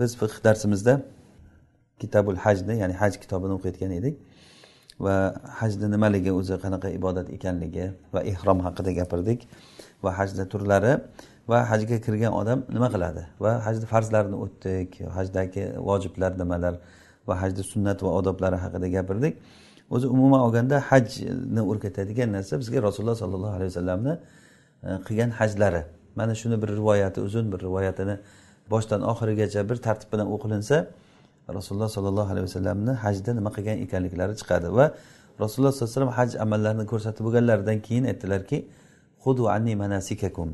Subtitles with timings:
[0.00, 1.02] biz fiqh darsimizda
[2.00, 4.16] kitabul hajni ya'ni haj kitobini o'qiyotgan edik.
[5.00, 5.14] Va
[5.60, 9.48] hajni nimaligi o'zi qanaqa ibodat ekanligi va ehrom haqida gapirdik.
[10.04, 10.92] Va hajni turlari
[11.48, 13.22] va hajga kirgan odam nima qiladi?
[13.44, 16.74] Va hajni farzlarini o'tdik hajdagi vojiblar nimalar
[17.28, 19.34] va hajni sunnat va odoblari haqida gapirdik.
[19.90, 24.14] O'zi umuman olganda hajni o'rgatadigan narsa bizga rasululloh sollallohu alayhi vasallamni
[24.88, 25.82] e, qilgan hajlari.
[26.18, 28.16] Mana shuni bir rivoyati uzun bir rivoyatini
[28.72, 30.76] boshdan oxirigacha bir tartib bilan o'qilinsa
[31.56, 34.86] rasululloh sollallohu alayhi vasallamni hajda nima qilgan ekanliklari chiqadi va
[35.42, 38.58] rasululloh sollallohu alayhi vasallam haj amallarini ko'rsatib bo'lganlaridan keyin aytdilarki
[39.24, 40.48] hudu anni manasikakum.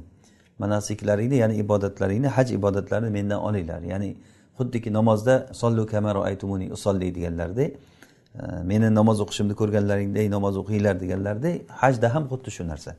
[0.59, 3.83] Manasiklaringni ya'ni ibodatlaringni haj ibodatlarini mendan olinglar.
[3.93, 4.17] Ya'ni
[4.59, 7.71] xuddiki namozda sollu kamaro aytumuni usolli deganlaridek
[8.71, 12.91] meni namoz o'qishimni ko'rganlaringdek namoz o'qinglar deganlaridek hajda ham xuddi shu narsa.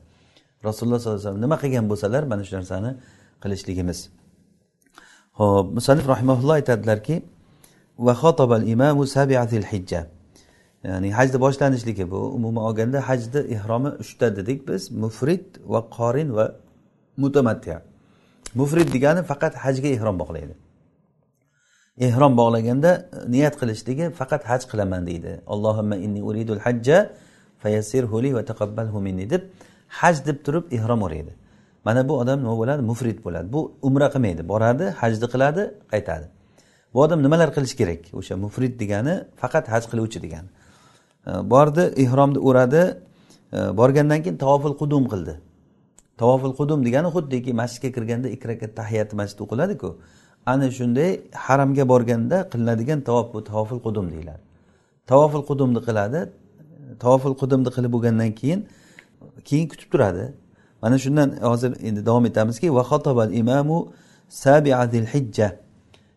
[0.68, 2.90] Rasululloh sollallohu alayhi vasallam nima qilgan bo'lsalar mana shu narsani
[3.42, 3.98] qilishligimiz.
[5.38, 7.22] Ho'p musanif rahimaulloh aytadilarki
[7.98, 10.06] va imamu sabiatil hijja.
[10.84, 16.46] Ya'ni hajni boshlanishligi bu umuman olganda hajni ehromi uchta dedik biz mufrid va qorin va
[17.16, 17.82] mutamattiya
[18.54, 20.54] mufrid degani faqat hajga ehrom bog'laydi.
[22.06, 22.90] Ehrom bog'laganda
[23.34, 25.32] niyat qilishligi faqat haj qilaman deydi.
[25.52, 26.98] Allohimma inni uridul hajja
[27.62, 29.42] fayassirhuli va taqabbalhu minni deb
[30.00, 31.32] haj deb turib ehrom o'raydi.
[31.84, 32.82] Mana bu odam nima bo'ladi?
[32.90, 33.52] Mufrid bo'ladi.
[33.52, 34.42] Bu umra qilmaydi.
[34.52, 36.26] Boradi hajni qiladi qaytadi.
[36.94, 38.02] Bu odam nimalar qilishi kerak?
[38.18, 40.48] O'sha mufrid degani faqat haj qiluvchi degani.
[41.52, 42.82] Bordi ehromni o'radi
[43.80, 45.34] borgandan keyin tavoful qudum qildi.
[46.20, 49.90] Tavoful qudum degani xuddiki masjidga kirganda ikki rakat tahiyati masjid o'qiladiku.
[50.46, 51.10] Ana shunday
[51.46, 54.42] haramga borganda qilinadigan tavof bu tavoful qudum deyiladi.
[55.10, 56.20] Tavoful qudumni qiladi.
[57.02, 58.60] Tavoful qudumni qilib bo'lgandan keyin
[59.48, 60.24] keyin kutib turadi.
[60.82, 63.78] Mana shundan hozir endi davom etamizki va xotobal imamu
[64.28, 65.48] sabiadil hijja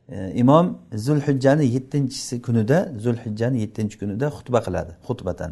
[0.09, 5.51] e, imom zulhijjani yettinchisi kunida zulhijjani yettinchi kunida xutba qiladi xutbatan.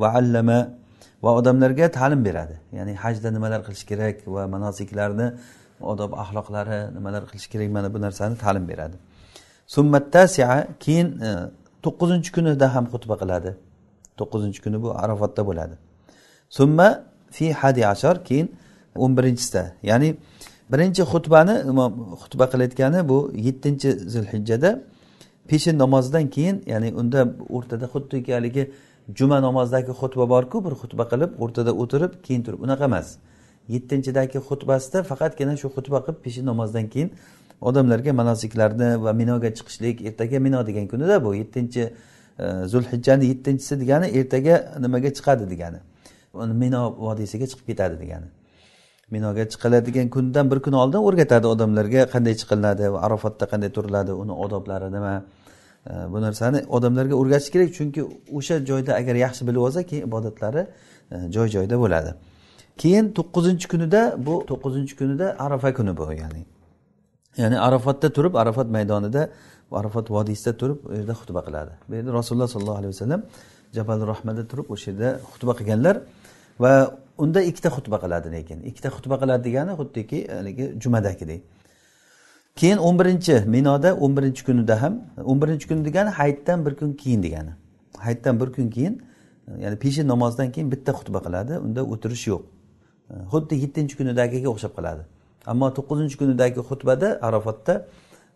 [0.00, 0.58] Va allama
[1.24, 2.56] va odamlarga ta'lim beradi.
[2.78, 5.26] Ya'ni hajda nimalar qilish kerak va manosiklarni
[5.92, 8.96] odob axloqlari nimalar qilish kerak mana bu narsani ta'lim beradi.
[9.74, 10.48] Summattasia
[10.84, 11.30] keyin e,
[11.84, 13.50] to'qqizinchi kunida ham xutba qiladi.
[14.18, 15.74] To'qqizinchi kuni bu arafotda bo'ladi.
[16.58, 16.88] Summa
[17.30, 18.48] fi hadi ashar keyin
[18.94, 20.16] o'n birinchisida ya'ni
[20.72, 21.92] birinchi xutbani imom
[22.22, 24.70] xutba qilayotgani bu yettinchi zulhijjada
[25.48, 27.20] peshin namozidan keyin ya'ni unda
[27.56, 28.70] o'rtada xuddiki haligi
[29.14, 33.08] juma namozidagi xutba borku bir xutba qilib o'rtada o'tirib keyin turib unaqa emas.
[33.74, 37.10] Yettinchidagi xutbasida faqatgina shu xutba qilib peshin namozidan keyin
[37.68, 41.82] odamlarga manosiklarni va minoga chiqishlik ertaga mino degan kunida bu yettinchi
[42.38, 44.54] e, zulhijjani yettinchisi degani ertaga
[44.84, 45.78] nimaga chiqadi degani.
[46.34, 48.28] Mino vodiysiga chiqib ketadi degani.
[49.10, 53.00] Minoga chiqiladigan kundan bir kun oldin o'rgatadi odamlarga qanday chiqiladi va
[53.52, 55.14] qanday turiladi uni odoblari nima.
[56.12, 58.00] Bu narsani odamlarga o'rgatish kerak chunki
[58.38, 60.62] o'sha joyda agar yaxshi bilib olsa keyin ibodatlari
[61.14, 62.10] e, joy joyida bo'ladi.
[62.82, 66.42] Keyin to'qqizinchi kunida bu to'qqizinchi kunida arafa kuni bu ya'ni.
[67.42, 69.22] Ya'ni arafatda turib arafat maydonida
[69.72, 71.72] arafat vodiysida turib u yerda xutba qiladi.
[71.88, 73.22] Bu yerda rasululloh sollallohu alayhi vasallam
[73.76, 75.96] jabal rahmada turib o'sha yerda xutba qilganlar.
[76.62, 76.72] Va
[77.18, 78.58] unda ikkita xutba qiladi lekin.
[78.70, 81.42] Ikkita xutba qiladi degani xuddiki haligi jumadagidek
[82.60, 84.94] keyin o'n birinchi minoda o'n birinchi kunida ham
[85.24, 87.52] o'n birinchi kun degani hayitdan bir kun keyin degani.
[88.04, 89.02] Hayitdan bir kun keyin
[89.58, 92.42] ya'ni peshin namozidan keyin bitta xutba qiladi unda o'tirish yo'q.
[93.32, 95.02] Xuddi yettinchi kunidagiga o'xshab qoladi
[95.46, 97.86] ammo to'qqizinchi kunidagi xutbada arafotda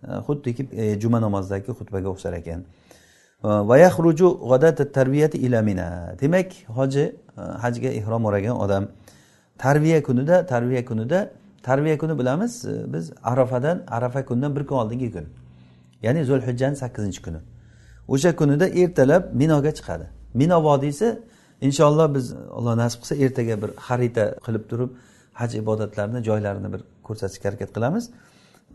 [0.03, 2.65] e, xuddiki e, juma namozidagi xutbaga o'xshar ekan.
[6.23, 7.05] Demak hoji
[7.37, 8.85] hajga ehrom o'ragan odam
[9.59, 11.31] tarbiya kunida tarbiya kunida
[11.63, 15.27] tarbiya kuni bilamiz biz arafadan arafa kunidan bir kun oldingi kun
[16.03, 17.41] ya'ni zulhijjani sakkizinchi kuni
[18.09, 21.19] o'sha kunida ertalab minoga chiqadi mino vodiysi
[21.61, 24.91] inshaalloh biz alloh nasib qilsa ertaga bir xarita qilib turib
[25.41, 28.05] haj ibodatlarini joylarini bir ko'rsatishga harakat qilamiz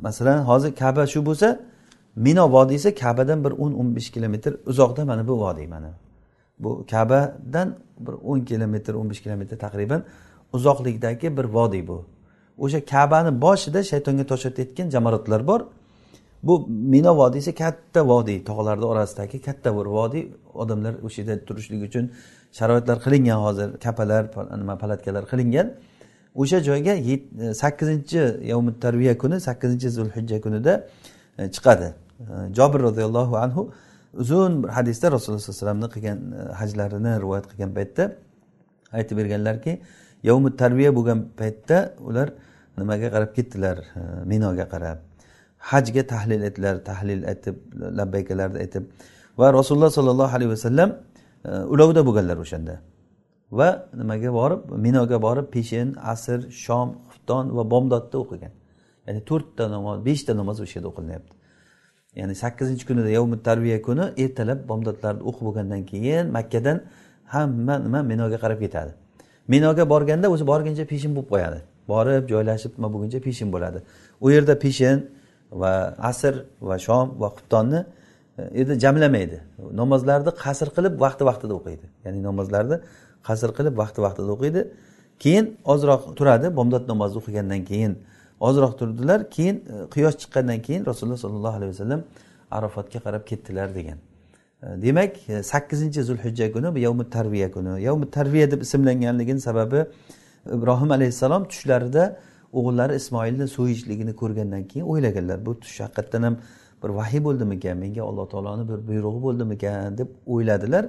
[0.07, 1.47] masalan hozir kaba shu bo'lsa
[2.15, 5.91] mino vodiysi kabadan bir o'n o'n besh kilometr uzoqda mana bu vodiy mana.
[6.59, 10.03] Bu kabadan bir o'n kilometr o'n besh kilometr taqriban
[10.53, 12.05] uzoqlikdagi bir vodiy bu.
[12.57, 15.61] O'sha kabani boshida shaytonga tosh otayotgan jamoratlar bor.
[16.43, 22.11] Bu mino vodiysi katta vodiy tog'larni orasidagi katta bir vodiy odamlar o'sha yerda turishlik uchun
[22.51, 24.23] sharoitlar qilingan hozir kapalar
[24.61, 25.67] nima palatkalar qilingan.
[26.35, 26.93] O'sha joyga
[27.53, 28.21] sakkizinchi
[28.51, 30.73] yovmi tarbiya kuni sakkizinchi zulhijja kunida
[31.39, 31.93] E, chiqadi.
[32.19, 33.71] E, Jobir roziyallohu anhu
[34.13, 38.03] uzun bir hadisda rasululloh sallallohu alayhi vasallamni qilgan e, hajlarini rivoyat qilgan paytda
[38.97, 39.81] aytib berganlarki
[40.23, 42.27] yovmi tarbiya bo'lgan paytda ular
[42.77, 43.77] nimaga qarab ketdilar?
[44.25, 44.97] Minoga qarab.
[45.71, 47.55] Hajga tahlil etdilar tahlil aytib
[47.99, 48.83] labbaykalarni aytib
[49.39, 50.89] va rasululloh sollallohu alayhi vasallam
[51.73, 52.75] ulovda bo'lganlar o'shanda.
[53.51, 53.69] Va
[54.01, 54.61] nimaga borib?
[54.85, 58.53] Minoga borib peshin asr shom xufton va bomdodda o'qigan.
[59.09, 61.33] Ya'ni to'rtta namoz beshta namoz o'sha yerda o'qilinyapti.
[62.19, 66.77] Ya'ni sakkizinchi kunida yovmi tarbiya kuni ertalab bomdodlarni o'qib bo'lgandan keyin makkadan
[67.33, 68.91] hamma nima minoga qarab ketadi.
[69.53, 71.59] Minoga borganda o'zi borguncha peshin bo'lib qo'yadi.
[71.91, 73.79] Borib joylashib nima bo'lguncha peshin bo'ladi.
[74.25, 74.97] U yerda peshin
[75.61, 75.73] va
[76.11, 76.33] asr
[76.69, 77.79] va shom va xuftonni
[78.61, 79.37] endi jamlamaydi.
[79.81, 81.85] Namozlarni qasr qilib vaqti vaqtida o'qiydi.
[82.05, 82.77] Ya'ni namozlarni
[83.27, 84.61] qasr qilib vaqti vaqtida o'qiydi.
[85.23, 87.93] Keyin ozroq turadi bomdod namozini o'qigandan keyin
[88.39, 92.03] ozroq turdilar keyin e, quyosh chiqqandan keyin rasululloh sollallohu alayhi vasallam
[92.51, 93.97] arafotga qarab ketdilar degan.
[94.63, 97.81] E, demak e, sakkizinchi zulhijja kuni bu yavmi tarviya kuni.
[97.81, 99.85] Yavmi tarviya deb ismlanganligini sababi
[100.55, 102.17] ibrohim alayhissalom tushlarida
[102.53, 105.45] o'g'illari ismoilni so'yishligini ko'rgandan keyin o'ylaganlar.
[105.45, 106.37] Bu tush haqiqatdan ham
[106.83, 107.77] bir vahiy bo'ldimikan?
[107.77, 109.97] Menga alloh taoloni bir buyrug'i bo'ldimikan?
[109.97, 110.85] deb o'yladilar.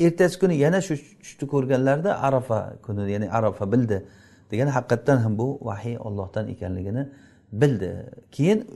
[0.00, 4.04] Ertasi kuni yana shu tushni ko'rganlarida arafa kuni ya'ni arafa bildi.
[4.50, 7.08] Degani haqiqatdan ham bu vahiy ollohdan ekanligini
[7.52, 7.90] bildi.
[8.32, 8.66] Keyin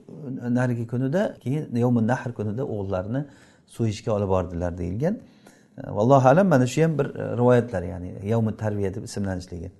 [0.51, 3.25] narigi kunida keyin yovmi nahr kunida o'g'illarini
[3.67, 5.19] so'yishga olib bordilar deyilgan.
[5.79, 9.71] Vallohu alam mana shu ham bir e, rivoyatlar ya'ni yovmi tarbiya deb ismlanishligi.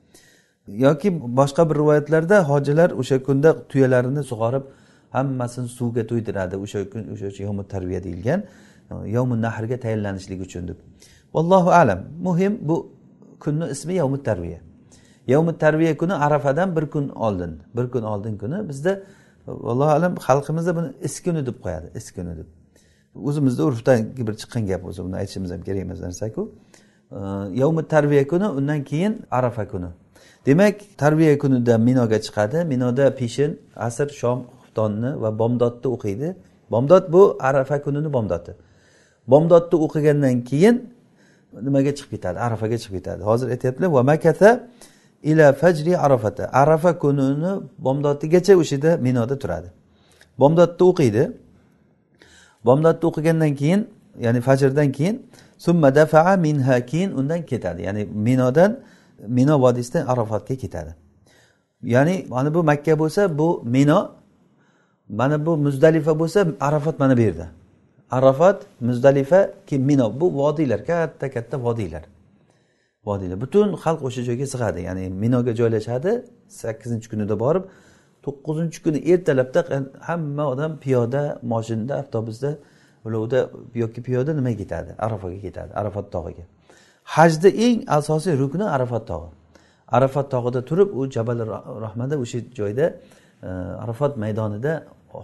[0.69, 4.65] Yoki boshqa bir rivoyatlarda hojilar o'sha kunda tuyalarini sug'orib
[5.11, 8.41] hammasini suvga to'ydiradi o'sha kun o'sha yovmi tarbiya deyilgan
[8.91, 10.79] e, yovmi nahrga tayyorlanishlik uchun deb.
[11.35, 12.77] Vallohu alam muhim bu
[13.41, 14.59] kunni ismi yovmi tarbiya.
[15.27, 17.61] Yovmi tarbiya kuni arafadan bir kun oldin.
[17.77, 19.03] Bir kun oldin kuni bizda
[19.47, 22.47] allohu alam xalqimizda buni is kuni deb qo'yadi is kuni deb.
[23.15, 23.99] O'zimizda urfdan
[24.29, 26.43] bir chiqqan gap o'zi buni aytishimiz ham kerak emas narsaku.
[27.63, 29.91] Yovmi tarbiya kuni undan keyin arafa kuni.
[30.47, 32.65] Demak tarbiya kunida minoga chiqadi.
[32.73, 36.29] Minoda peshin asr shom xuftonni va bomdodni o'qiydi.
[36.71, 38.53] Bomdod bu arafa kunini bomdodi
[39.27, 40.77] bomdodni o'qigandan keyin
[41.67, 42.39] nimaga chiqib ketadi?
[42.47, 43.23] Arafaga chiqib ketadi.
[43.31, 44.51] Hozir aytyaptilar va makata
[45.23, 46.51] ila fajri arafata.
[46.53, 49.69] Arafa kunini bomdodigacha o'sha yerda minoda turadi.
[50.39, 51.33] Bomdodda o'qiydi.
[52.65, 53.89] Bomdodda o'qigandan keyin
[54.21, 55.27] ya'ni fajrdan keyin
[55.59, 57.83] summa dafaa minha keyin undan ketadi.
[57.83, 58.81] Ya'ni minodan
[59.27, 60.95] mino vodiysidan arafatga ketadi.
[61.83, 64.11] Ya'ni mana bu makka bo'lsa bu mino
[65.09, 67.47] mana bu muzdalifa bo'lsa arafat mana bu yerda.
[68.11, 70.21] Arafat muzdalifa keyin mino.
[70.21, 72.03] Bu vodiylar katta katta vodiylar.
[73.05, 73.41] Vodiylar.
[73.41, 74.81] Butun xalq o'sha joyga sig'adi.
[74.89, 76.11] Ya'ni minoga joylashadi
[76.63, 77.65] sakkizinchi kunida borib
[78.25, 79.61] to'qqizinchi kuni ertalabda
[80.09, 81.23] hamma odam piyoda
[81.53, 82.51] moshinada avtobusda
[83.07, 83.39] ulovda
[83.83, 84.91] yoki piyoda nimaga ketadi?
[85.07, 86.45] Arafaga ketadi arafat tog'iga.
[87.15, 89.31] Hajni eng asosiy rukni arafat tog'i.
[89.97, 91.39] Arafat tog'ida turib u jabal
[91.85, 92.87] rahmada o'sha joyda
[93.49, 93.51] e,
[93.85, 94.73] arafat maydonida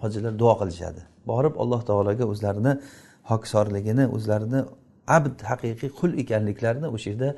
[0.02, 1.00] hojilar duo qilishadi.
[1.31, 2.72] Borib alloh taologa o'zlarini
[3.31, 4.60] hokisorligini o'zlarini
[5.17, 7.31] abd haqiqiy qul ekanliklarini o'sha yerda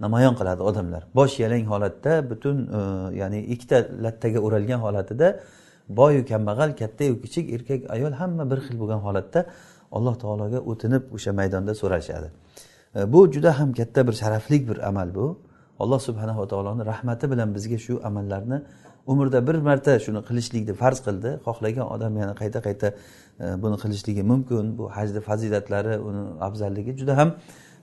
[0.00, 1.02] namoyon qiladi odamlar.
[1.14, 2.80] Bosh yalang holatda butun e,
[3.20, 5.40] ya'ni ikkita lattaga o'ralgan holatida
[5.88, 9.46] boyu kambag'al kattayu kichik erkak ayol hamma bir xil bo'lgan holatda
[9.92, 12.28] alloh taologa o'tinib o'sha maydonda so'rashadi.
[12.96, 15.26] E, bu juda ham katta bir sharafli bir amal bu.
[15.78, 18.62] Alloh subhanava taoloni rahmati bilan bizga shu amallarni
[19.06, 21.30] umrda bir marta shuni qilishlikni farz qildi.
[21.46, 22.88] Xohlagan odam yana qayta qayta
[23.40, 24.78] e, buni qilishligi mumkin.
[24.78, 27.30] Bu hajni fazilatlari uni afzalligi juda ham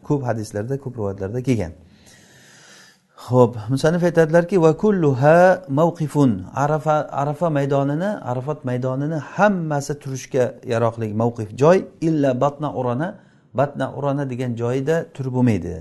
[0.08, 1.74] ko'p hadislarda ko'p rivoyatlarda kelgan.
[3.30, 11.50] Ho'p musanif aytadilarki va kulluha mavqifun arafa arafa maydonini arafat maydonini hammasi turishga yaroqli mavqif
[11.62, 13.08] joy illa batna urana
[13.54, 15.74] batna urana degan joyida turib bo'lmaydi.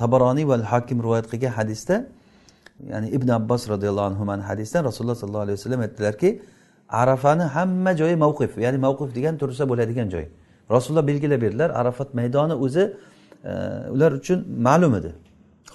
[0.00, 1.96] Tabaroniy va hokim rivoyat qilgan hadisda
[2.92, 6.30] ya'ni ibn abbos roziyallohu anhu hadisdan rasululloh sollallohu alayhi vasallam aytdilarki
[7.02, 10.24] arafani hamma joyi mavqif ya'ni mavqif degan tursa bo'ladigan joy.
[10.70, 12.84] Rasululloh belgilab berdilar arafat maydoni o'zi
[13.44, 13.52] e,
[13.94, 15.12] ular uchun ma'lum edi.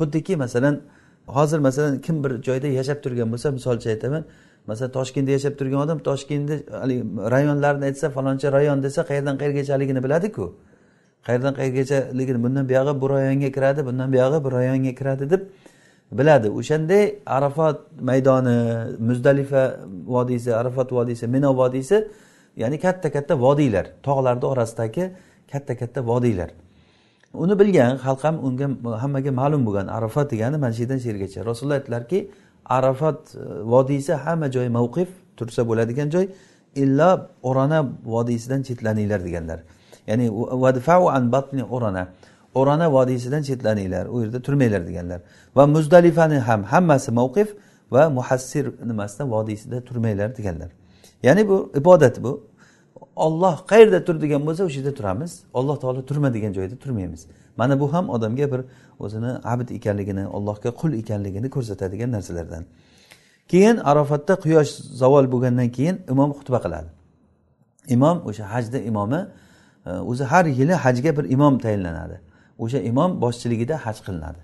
[0.02, 0.82] Xuddiki masalan
[1.28, 4.24] hozir masalan kim bir joyda yashab turgan bo'lsa misolcha aytaman
[4.68, 7.04] masalan toshkentda yashab turgan odam toshkentni haligi
[7.36, 10.46] rayonlarni aytsa faloncha rayon desa qayerdan qayergachaligini biladiku.
[11.28, 15.42] Qayerdan qayergachaligini bundan buyog'i bu rayonga kiradi bundan buyog'i bu rayonga kiradi deb
[16.20, 16.48] biladi.
[16.60, 17.78] O'shanday arafat
[18.10, 18.58] maydoni
[19.10, 19.64] muzdalifa
[20.16, 22.08] vodiysi arafat vodiysi mino vodiysi
[22.58, 25.04] ya'ni katta katta vodiylar tog'larni orasidagi
[25.52, 26.50] katta katta vodiylar.
[27.34, 28.68] Uni bilgan xalq ham unga
[29.02, 29.88] hammaga ma'lum bo'lgan.
[29.88, 32.32] Arafat degani mana shu yerdan shu yergacha rasululloh aytdilarki
[32.66, 33.40] arafat e,
[33.74, 36.26] vodiysi hamma joyi mavqif tursa bo'ladigan joy
[36.76, 39.60] illo o'rana vodiysidan chetlaninglar deganlar.
[40.08, 40.32] Ya'ni
[40.64, 42.08] vadfau an batni o'rana.
[42.56, 45.20] O'rana vodiysidan chetlaninglar u yerda turmanglar deganlar.
[45.56, 47.56] Va muzdalifani ham hammasi mavqif
[47.92, 50.70] va muhassir nimasida vodiysida turmanglar deganlar.
[51.24, 52.51] Ya'ni bu ibodat bu.
[53.16, 55.44] Olloh qayerda tur degan bo'lsa o'sha yerda turamiz.
[55.54, 57.26] Alloh taolo turma degan joyda turmaymiz.
[57.58, 58.62] Mana bu ham odamga bir
[59.00, 62.64] o'zini abd ekanligini allohga qul ekanligini ko'rsatadigan narsalardan.
[63.48, 66.90] Keyin arofatda quyosh zavol bo'lgandan keyin imom xutba qiladi.
[67.88, 69.28] Imom o'sha hajni imomi
[69.86, 72.18] e, o'zi har yili hajga bir imom tayinlanadi.
[72.60, 74.42] O'sha imom boshchiligida haj qilinadi.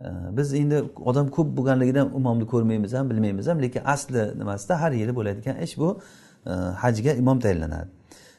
[0.00, 4.92] E, biz endi odam ko'p bo'lganligidan imomni ko'rmaymiz ham bilmaymiz ham lekin asli nimasida har
[4.92, 6.00] yili bo'ladigan ish bu.
[6.46, 7.88] Э, hajga imom tayinlanadi.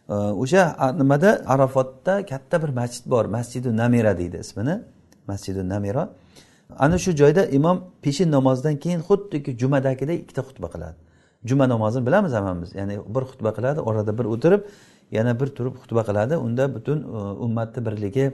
[0.10, 1.42] Э, o'sha nimada?
[1.46, 3.26] Arafotda katta bir masjid bor.
[3.26, 4.80] Masjidi namira deydi ismini.
[5.28, 6.10] Masjidi namira.
[6.80, 10.96] Ana shu joyda imom peshin namozidan keyin xuddiki jumadagidek ikkita xutba qiladi.
[11.46, 12.76] Juma namozini bilamiz hammamiz.
[12.76, 14.62] Ya'ni bir xutba qiladi orada bir o'tirib
[15.12, 16.38] yana bir turib xutba qiladi.
[16.38, 18.26] Unda butun e, ummatni birligi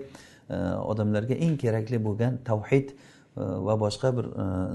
[0.50, 0.56] e,
[0.92, 2.96] odamlarga eng kerakli bo'lgan tavhid e,
[3.38, 4.25] va boshqa bir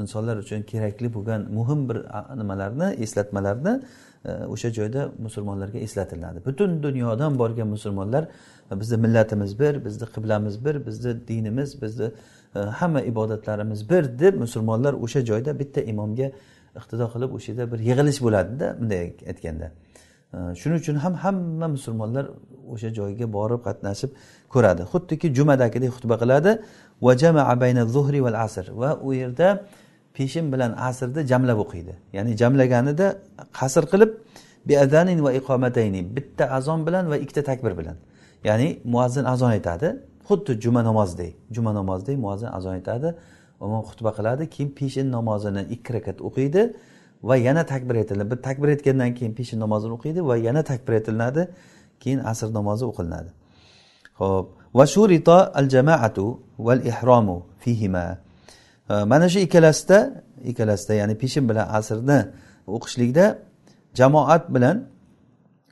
[0.03, 1.99] insonlar uchun kerakli bo'lgan muhim bir
[2.41, 3.83] nimalarni eslatmalarni
[4.31, 6.45] o'sha joyda musulmonlarga eslatiladi.
[6.45, 8.29] Butun dunyodan borgan musulmonlar
[8.71, 12.11] bizni millatimiz bir bizni qiblamiz bir bizni dinimiz bizni
[12.57, 16.31] e, hamma ibodatlarimiz bir deb musulmonlar o'sha joyda bitta imomga
[16.77, 19.71] iqtido qilib o'sha yerda bir yig'ilish bo'ladida bunday aytganda.
[20.33, 22.27] Shuning uchun ham hamma musulmonlar
[22.73, 24.11] o'sha joyga borib qatnashib
[24.55, 24.83] ko'radi.
[24.93, 26.51] Xuddiki jumadagidek xutba qiladi.
[28.27, 29.49] Val asr va u yerda
[30.17, 31.95] peshin bilan asrni jamlab o'qiydi.
[32.17, 33.07] Ya'ni jamlaganida
[33.59, 34.11] qasr qilib
[34.69, 37.97] biadanin va iqomatayni bitta azon bilan va ikkita takbir bilan.
[38.49, 39.89] Ya'ni muazzin azon aytadi
[40.29, 43.09] xuddi juma namozidek juma namozidek muazzin azon aytadi.
[43.67, 46.63] Imom xutba qiladi keyin peshin namozini ikki rakat o'qiydi
[47.29, 48.31] va yana takbir aytiladi.
[48.33, 51.43] Bir takbir aytgandan keyin peshin namozini o'qiydi va yana takbir aytilinadi
[52.03, 53.31] keyin asr namozi o'qilinadi.
[54.21, 54.47] Ho'p
[54.79, 56.25] va shurito al jamaatu
[56.67, 58.07] val ihromu fihima.
[58.89, 59.99] Mana shu ikkalasida
[60.45, 62.19] ikkalasida ya'ni peshin bilan asrni
[62.67, 63.39] o'qishlikda
[63.95, 64.77] jamoat bilan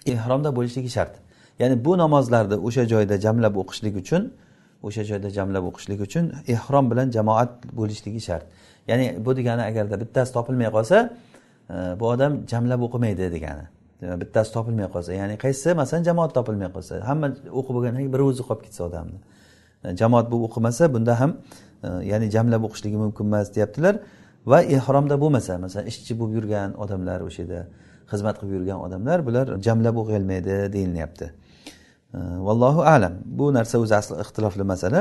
[0.07, 1.15] ehromda bo'lishligi shart.
[1.59, 4.23] Ya'ni bu namozlarni o'sha joyda jamlab o'qishlik uchun
[4.83, 8.47] o'sha joyda jamlab o'qishlik uchun ehrom bilan jamoat bo'lishligi shart.
[8.89, 10.97] Ya'ni bu degani agarda bittasi topilmay qolsa
[11.71, 13.65] e, bu odam jamlab o'qimaydi degani.
[14.23, 17.27] Bittasi topilmay qolsa ya'ni qaysi masalan jamoat topilmay qolsa hamma
[17.59, 19.19] o'qib bo'lgandan keyin bir o'zi qolib ketsa odamni.
[19.85, 21.31] E, jamoat bo'lib o'qimasa bunda ham
[22.11, 23.95] ya'ni jamlab o'qishligi mumkin emas deyaptilar.
[24.53, 27.61] Va ehromda bo'lmasa masalan ishchi bo'lib yurgan odamlar o'sha yerda
[28.13, 31.27] xizmat qilib yurgan odamlar bular jamlab o'qiyolmaydi deyilyapti
[32.47, 33.15] vallohu alam.
[33.25, 35.01] Bu narsa o'zi asli ixtilofli masala.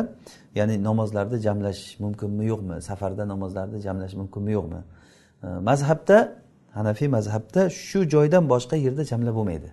[0.55, 2.81] Ya'ni namozlarni jamlash mumkinmi yo'qmi?
[2.89, 4.81] Safarda namozlarni jamlash mumkinmi yo'qmi?
[5.69, 6.17] Mazhabda
[6.77, 9.69] hanafiy mazhabda shu joydan boshqa yerda jamlab bo'lmaydi.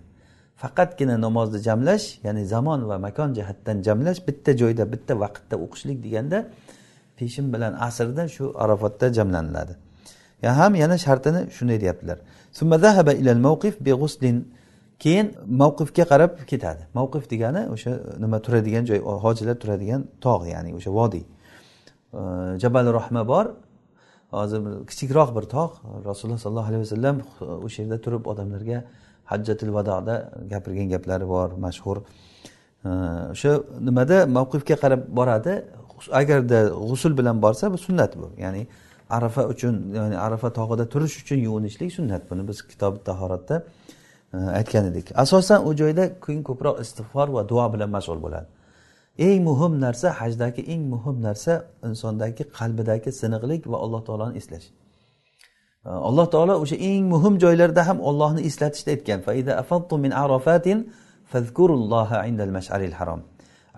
[0.61, 6.39] Faqatgina namozni jamlash ya'ni zamon va makon jihatdan jamlash bitta joyda bitta vaqtda o'qishlik deganda
[7.21, 9.73] peshin bilan asrda shu arafotda jamlaniladi.
[10.45, 12.17] Ya ham yana shartini shunday deyaptilar.
[15.03, 15.27] Keyin
[15.61, 16.83] mavqifga qarab ketadi.
[16.97, 17.91] Mavqif degani o'sha
[18.23, 21.23] nima turadigan joy hojilar turadigan tog' ya'ni o'sha vodiy.
[22.63, 23.45] Jabal rohma bor.
[24.37, 25.73] Hozir kichikroq bir tog'
[26.09, 27.15] rasululloh sollallohu alayhi vasallam
[27.65, 28.77] o'sha yerda turib odamlarga
[29.31, 30.15] hajjatil vadoda
[30.51, 31.97] gapirgan gaplari bor mashhur.
[33.33, 33.51] O'sha
[33.87, 35.53] nimada mavqifga qarab boradi?
[36.11, 38.31] Agarda g'usul bilan borsa bu sunnat bu.
[38.37, 38.67] Ya'ni
[39.09, 42.29] arafa uchun ya'ni arafa tog'ida turish uchun yuvinishlik sunnat.
[42.29, 43.63] Buni biz kitobi tahoratda
[44.33, 45.11] e, aytgan edik.
[45.15, 48.47] Asosan u joyda keyin ko'proq istig'for va duo bilan mashg'ul bo'ladi.
[49.17, 51.53] Eng muhim narsa hajdagi eng muhim narsa
[51.87, 54.67] insondagi qalbidagi siniqlik va alloh taoloni eslash.
[55.85, 59.19] E, alloh taolo o'sha eng muhim joylarda ham ollohni eslatishda aytgan.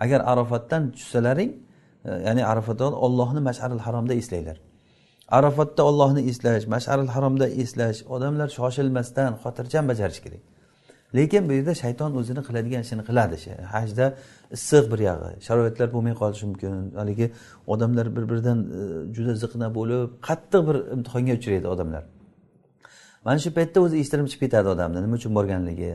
[0.04, 1.50] Agar arofatdan tushsalaring
[2.04, 4.58] ya'ni arafatda ollohni masharil haromda eslanglar
[5.28, 10.42] arafatda ollohni eslash masharil haromda eslash odamlar shoshilmasdan xotirjam bajarish kerak.
[11.16, 13.36] Lekin bu yerda shayton o'zini qiladigan ishini qiladi.
[13.74, 14.06] Hajda
[14.56, 16.72] issiq bir yog'i sharoitlar bo'lmay qolishi mumkin.
[17.00, 17.26] Haligi
[17.66, 18.80] odamlar bir biridan e,
[19.16, 22.02] juda ziqna bo'lib qattiq bir imtihonga uchraydi odamlar.
[23.26, 24.98] Mana shu paytda o'zi eshittirib chiqib ketadi odamni.
[25.04, 25.92] Nima uchun borganligi?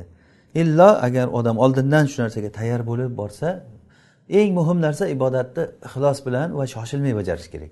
[0.61, 3.47] Illo agar odam oldindan shu narsaga tayyor bo'lib borsa
[4.29, 7.71] eng muhim narsa ibodatni ixlos bilan va shoshilmay bajarish kerak.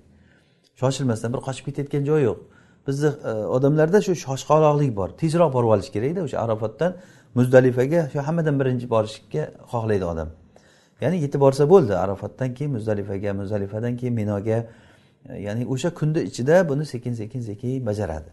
[0.80, 2.38] Shoshilmasdan bir qochib ketayotgan joyi yo'q.
[2.86, 5.08] Bizni e, odamlarda shu shoshqaloqlik bor.
[5.22, 6.92] Tezroq borib olish kerakda o'sha arafatdan
[7.38, 10.28] muzdalifaga shu hammadan birinchi borishga xohlaydi odam.
[11.02, 14.58] Ya'ni yetib borsa bo'ldi arafatdan keyin muzdalifaga muzdalifadan keyin minoga.
[15.28, 18.30] E, ya'ni o'sha kunni ichida buni sekin sekin sekin bajaradi.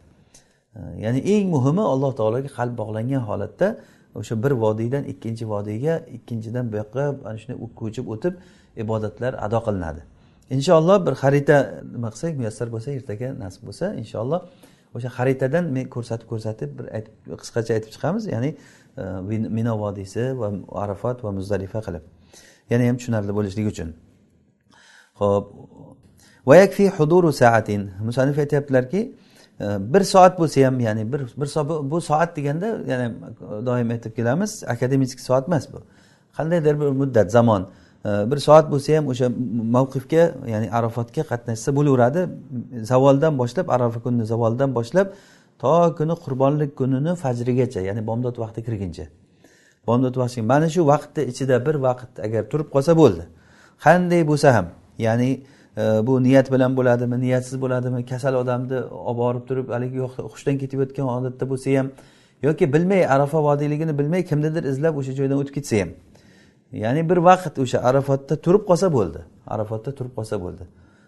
[0.76, 3.68] E, ya'ni eng muhimi alloh taologa qalb bog'langan holatda
[4.20, 8.34] o'sha bir vodiydan ikkinchi vodiyga ikkinchidan bu yoqqa ana shunday ko'chib o'tib
[8.84, 10.02] ibodatlar ado qilinadi.
[10.56, 11.58] Inshaalloh bir xarita
[11.94, 14.40] nima qilsak muyassar bo'lsa ertaga nasib bo'lsa inshaalloh
[14.96, 16.86] o'sha xaritadan men ko'rsatib ko'rsatib bir
[17.42, 18.50] qisqacha aytib chiqamiz ya'ni
[19.02, 19.04] e,
[19.58, 20.48] mino vodiysi va
[20.84, 22.04] arafat va muzdalifa qilib.
[22.72, 23.90] Yana ham tushunarli bo'lishligi uchun.
[25.22, 25.46] Ho'p
[26.50, 29.02] vayakfi huduru saatin musannif aytyaptilarki
[29.60, 33.14] bir soat bo'lsa ham ya'ni bir bir soat bu soat deganda ya'ni
[33.66, 35.80] doim aytib kelamiz akademik soat emas bu.
[36.38, 37.68] Qandaydir bir muddat zamon.
[38.06, 39.28] Bir soat bo'lsa ham o'sha
[39.76, 42.22] mavqifga ya'ni arafotga qatnashsa bo'laveradi.
[42.92, 45.08] Zavoldan boshlab arafa kunini zavoldan boshlab
[45.60, 49.06] to kuni qurbonlik kunini fajrigacha ya'ni bomdod vaqti kirguncha.
[49.88, 53.24] Bomdod vaqti mana shu vaqtni ichida bir vaqt agar turib qolsa bo'ldi.
[53.86, 54.68] Qanday bo'lsa ham
[55.06, 55.30] ya'ni
[55.78, 58.06] bu niyat bilan bo'ladimi niyatsiz bo'ladimi?
[58.06, 60.00] Kasal odamni olib borib turib haligi
[60.34, 61.88] hushdan ketib o'tgan holatda bo'lsa ham
[62.48, 65.90] yoki bilmay arafa vodiyligini bilmay kimnidir izlab o'sha joydan o'tib ketsa ham.
[66.84, 70.64] Ya'ni bir vaqt o'sha arafatda turib qolsa bo'ldi arafatda turib qolsa bo'ldi.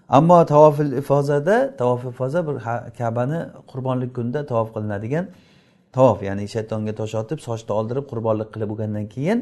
[0.10, 2.56] Ammo tavofil ifozada tavof ifoza bir
[3.00, 3.40] kabani
[3.72, 5.26] qurbonlik kunida tavof qilinadigan
[5.98, 9.40] tavof ya'ni shaytonga tosh otib sochni oldirib qurbonlik qilib bo'lgandan keyin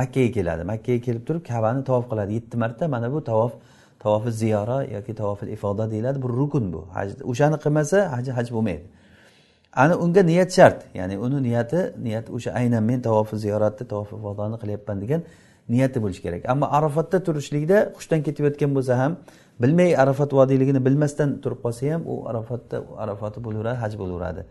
[0.00, 0.62] makkaga keladi.
[0.72, 2.30] Makkaga kelib turib kabani tavof qiladi.
[2.38, 3.52] Yetti marta mana bu tavof
[4.02, 6.22] tavofi ziyora yoki tavofi ifoda deyiladi.
[6.22, 6.86] Bir rukun bu.
[6.92, 8.84] Haj o'shani qilmasa haji haj bo'lmaydi.
[9.72, 10.78] Ana unga niyat shart.
[10.94, 15.22] Ya'ni uni niyati niyat o'sha aynan men tavofi ziyoratni tavofi ifodani qilyapman degan
[15.68, 16.48] niyati bo'lishi kerak.
[16.52, 19.16] Ammo arafatda turishlikda hushdan ketayotgan bo'lsa ham
[19.62, 24.42] bilmay arafat vodiyligini bilmasdan turib qolsa ham u arafatda arafati bo'laveradi haj bo'laveradi.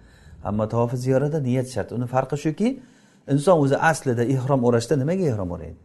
[0.43, 1.91] Ammo tavofi ziyorada niyat shart.
[1.91, 2.67] Uni farqi shuki
[3.33, 5.77] inson o'zi aslida ehrom o'rashda nimaga ehrom o'raydi?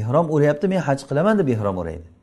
[0.00, 2.15] Ehrom o'rayapti men haj qilaman deb ehrom o'raydi.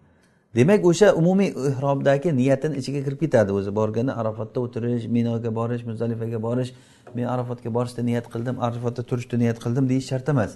[0.55, 3.51] Demak o'sha umumiy ehromdagi niyatini ichiga kirib ketadi.
[3.51, 6.71] O'zi borganda arafatda o'tirish minoga borish muzdalifaga borish
[7.15, 10.51] men arafatga borishda niyat qildim arafatda turishni niyat qildim deyish shart emas.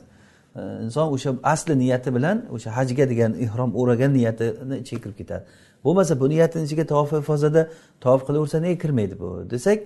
[0.85, 5.43] Inson o'sha asli niyati bilan o'sha hajga degan ehrom o'ragan niyatini ichiga kirib ketadi.
[5.85, 7.69] Bo'lmasa bu niyatini ichiga tavof ifozada
[8.01, 9.29] tavof qilaversa nega kirmaydi bu?
[9.49, 9.79] Desak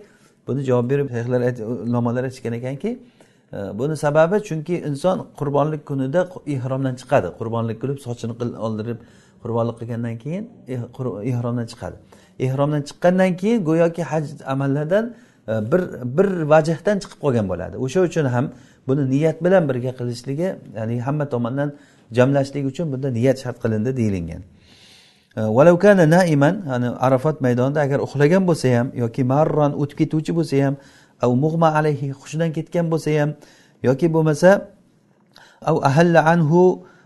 [0.47, 1.41] buni javob berib shayxlar
[1.87, 2.89] ulamolar aytishgan ekanki
[3.53, 7.27] e, buni sababi chunki inson qurbonlik kunida ehromdan chiqadi.
[7.39, 8.33] Qurbonlik qilib sochini
[8.67, 8.97] oldirib
[9.43, 10.79] qurbonlik qilgandan keyin eh,
[11.33, 11.95] ehromdan chiqadi.
[12.39, 15.05] Ehromdan chiqqandan keyin go'yoki haj amallardan
[15.47, 15.81] eh, bir
[16.17, 17.75] bir vajhdan chiqib qolgan bo'ladi.
[17.85, 18.45] O'sha uchun ham
[18.87, 21.69] buni niyat bilan birga qilishligi ya'ni hamma tomondan
[22.17, 24.41] jamlashlik uchun bunda niyat shart qilindi deyilgan.
[25.37, 30.55] Eh, Valavkana naiman ya'ni arafat maydonida agar uxlagan bo'lsa ham yoki marron o'tib ketuvchi bo'lsa
[30.65, 30.75] ham
[31.25, 33.29] av mug'ma alayhi hushidan ketgan bo'lsa ham
[33.87, 34.49] yoki bo'lmasa
[35.69, 36.61] av ahalla anhu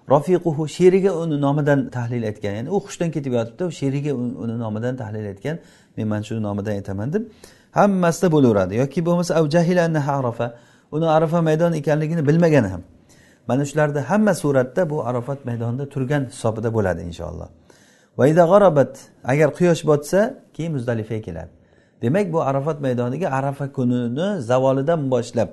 [0.10, 3.63] rofiquhu sherigi uni nomidan tahlil aytgan ya'ni u hushdan ketib yotibdi.
[3.80, 5.56] Sherigi uni nomidan tahlil aytgan
[5.98, 7.24] men mana shu nomidan aytaman deb
[7.72, 8.74] hammasida bo'laveradi.
[8.76, 9.34] Yoki bo'lmasa
[10.20, 10.48] arafa.
[10.91, 12.82] Uni arafa maydon ekanligini bilmagan ham.
[13.48, 17.50] Mana shularni hamma suratda bu arafat maydonida turgan hisobida bo'ladi inshaalloh.
[18.18, 20.20] Vaida g'arobat agar quyosh botsa
[20.54, 21.52] keyin muzdalifaga keladi.
[22.02, 25.50] Demak bu arafat maydoniga arafa kunini zavolidan boshlab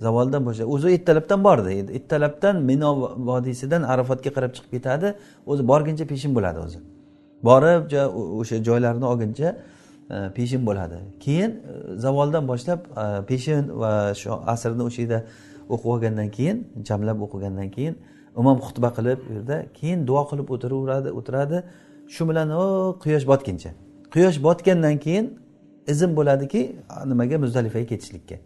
[0.00, 1.70] zavoldan boshlab o'zi ertalabdan bordi.
[1.80, 2.90] Endi ertalabdan mino
[3.30, 5.14] vodiysidan arafatga qarab chiqib ketadi.
[5.46, 6.78] O'zi borguncha peshin bo'ladi o'zi.
[7.48, 7.82] Borib
[8.40, 9.48] o'sha joylarni olguncha
[10.10, 10.98] e, peshin bo'ladi.
[11.24, 15.18] Keyin e, zavoldan boshlab e, peshin va shu asrni o'sha yerda
[15.72, 16.56] o'qib olgandan keyin
[16.88, 17.94] jamlab o'qigandan keyin
[18.40, 21.58] imom xutba qilib u yerda keyin duo qilib o'tiraveradi o'tiradi.
[22.14, 22.64] Shu bilan o
[23.02, 23.70] quyosh botguncha.
[24.14, 25.26] Quyosh botgandan keyin
[25.92, 26.60] izn bo'ladiki
[27.10, 27.36] nimaga?
[27.44, 28.36] Muzdalifaga ketishlikka.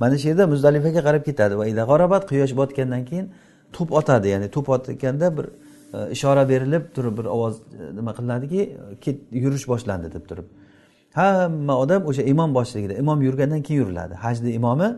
[0.00, 3.26] Mana shu yerda muzdalifaga qarab ketadi va g'arobat quyosh botgandan keyin
[3.72, 4.28] to'p otadi.
[4.28, 5.46] Ya'ni to'p otganda bir
[5.94, 8.60] e, ishora berilib turib bir ovoz e, nima qilinadiki
[9.44, 10.46] yurish boshlandi deb turib.
[11.14, 14.14] Hamma odam o'sha imom boshchiligida imom yurgandan keyin yuriladi.
[14.14, 14.88] Hajni imomi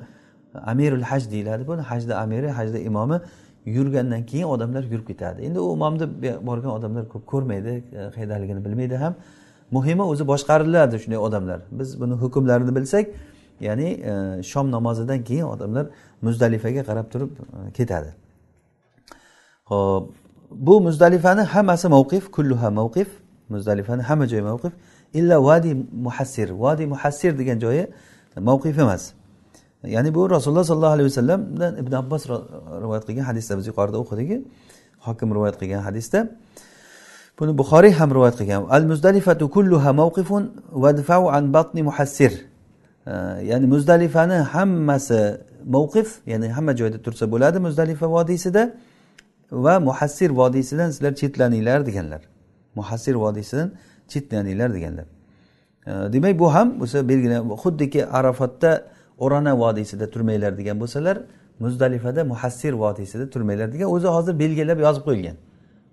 [0.54, 1.80] amirul haj deyiladi buni.
[1.80, 3.20] Hajni amiri hajni imomi
[3.66, 5.42] yurgandan keyin odamlar yurib ketadi.
[5.42, 6.06] Endi u imomni
[6.48, 9.14] borgan odamlar ko'p ko'rmaydi e, qayerdaligini bilmaydi ham.
[9.70, 11.60] Muhimi o'zi boshqariladi shunday odamlar.
[11.78, 13.06] Biz buni hukmlarini bilsak
[13.60, 15.86] ya'ni e, shom namozidan keyin odamlar
[16.22, 18.14] muzdalifaga qarab turib e, ketadi.
[19.64, 20.10] Ho'p
[20.50, 23.08] bu muzdalifani hammasi mavqif kulluha mavqif
[23.48, 24.72] muzdalifani hamma joyi mavqif.
[25.14, 26.48] Illa vadi muhassir.
[26.50, 27.86] Vadi muhassir degan joyi
[28.36, 29.12] mavqif emas.
[29.84, 32.22] Ya'ni bu rasululloh sollallohu alayhi vasallamdan ibn abbos
[32.82, 34.30] rivoyat qilgan hadisda biz yuqorida o'qidik
[35.06, 36.18] hokim rivoyat qilgan hadisda.
[37.38, 38.62] Buni buxoriy ham rivoyat qilgan.
[38.76, 40.42] Al muzdalifatu kulluha mavqifun
[40.84, 42.32] vadfau an batni muhassir.
[43.50, 48.74] Ya'ni muzdalifani hammasi mavqif ya'ni hamma joyda tursa bo'ladi muzdalifa vodiysida
[49.52, 52.22] va muhassir vodiysidan sizlar chetlaninglar deganlar.
[52.74, 53.72] Muhassir vodiysidan
[54.08, 55.04] chetlaninglar deganlar.
[55.86, 58.84] Demak bu ham o'sha belgilan xuddiki arafatda
[59.18, 61.16] o'rana vodiysida turmanglar degan bo'lsalar
[61.58, 65.36] muzdalifada muhassir vodiysida turmanglar degan o'zi hozir belgilab yozib qo'yilgan.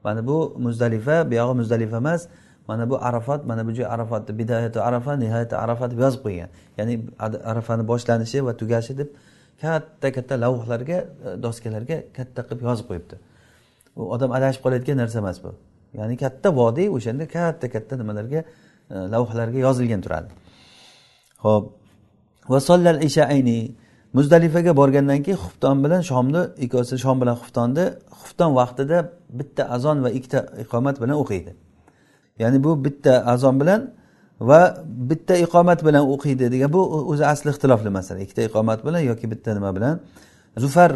[0.04, 2.28] Mana bu muzdalifa buyog'i muzdalifa emas
[2.69, 6.49] mana bu arafat mana bu joy arafatni bidoyati arafa nihoyati arafat deb yozib qo'ygan.
[6.77, 6.93] Ya'ni
[7.51, 9.10] arafani boshlanishi va tugashi deb
[9.62, 13.15] katta katta lavhlarga e, doskalarga katta qilib yozib qo'yibdi.
[13.99, 15.51] U odam adashib qolayotgan narsa emas bu.
[15.99, 18.39] Ya'ni katta vodiy o'shanda katta katta nimalarga
[18.93, 20.29] e, lavhalarga yozilgan turadi.
[21.45, 21.65] Ho'p
[22.53, 23.60] vasollal ishaayni
[24.17, 27.86] muzdalifaga borgandan keyin xufton bilan shomni ikkovsi shom bilan xuftonni
[28.21, 28.97] xufton vaqtida
[29.39, 31.51] bitta azon va ikkita iqomat bilan o'qiydi.
[32.39, 33.82] Ya'ni bu bitta azon bilan
[34.49, 34.62] va
[35.10, 38.19] bitta iqomat bilan o'qiydi degan bu o'zi asli ixtilofli masala.
[38.25, 39.99] Ikkita iqomat bilan yoki bitta nima bilan.
[40.58, 40.91] Zufar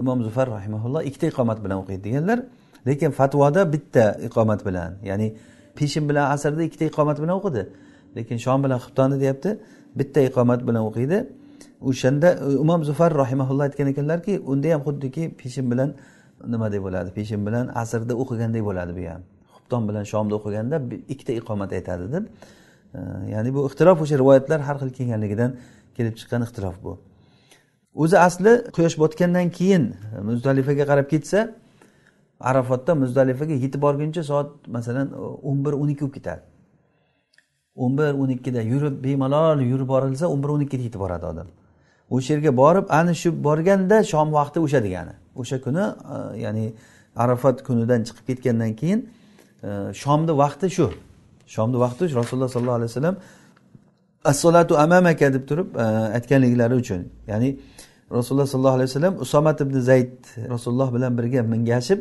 [0.00, 2.38] imom zufar rahimaulloh ikkita iqomat bilan o'qiydi deganlar
[2.86, 5.28] lekin fatvoda bitta iqomat bilan ya'ni
[5.78, 7.62] peshin bilan asrda ikkita iqomat bilan o'qidi
[8.16, 9.50] lekin shom bilan xuftonni deyapti
[9.98, 11.18] bitta iqomat bilan o'qiydi.
[11.90, 12.28] O'shanda
[12.64, 15.90] imom zufar rahimaulloh aytgan ekanlarki unda ham xuddiki peshin bilan
[16.52, 19.22] nimaday bo'ladi peshin bilan asrda o'qiganday bo'ladi bu ham.
[19.64, 20.76] Xufton bilan shomda o'qiganda
[21.08, 22.24] ikkita iqomat aytadi deb
[22.94, 23.00] e,
[23.34, 25.56] ya'ni bu ixtirof o'sha rivoyatlar har xil kelganligidan
[25.96, 26.98] kelib chiqqan ixtirof bu.
[27.94, 29.84] O'zi asli quyosh botgandan keyin
[30.16, 31.38] e, muzdalifaga qarab ketsa
[32.40, 35.16] arafotda muzdalifaga yetib borguncha soat masalan e,
[35.48, 36.42] o'n bir o'n ikki bo'lib ketadi.
[37.76, 41.48] o'n bir o'n ikkida yurib bemalol yurib borilsa o'n bir o'n ikkida yetib boradi odam
[42.10, 45.14] o'sha yerga borib ana shu borganda shom vaqti o'sha degani.
[45.40, 45.84] O'sha kuni
[46.44, 46.66] ya'ni
[47.16, 49.00] arafat kunidan chiqib ketgandan keyin
[50.02, 50.86] shomni vaqti shu
[51.54, 53.16] shomni vaqti rasululloh sollallohu alayhi vasallam
[54.24, 55.82] assolatu amamaka deb turib e,
[56.16, 57.08] aytganliklari uchun.
[57.26, 57.58] Ya'ni
[58.10, 60.16] rasululloh sollallohu alayhi vasallam usomat ibn zayd
[60.54, 62.00] rasululloh bilan birga mingashib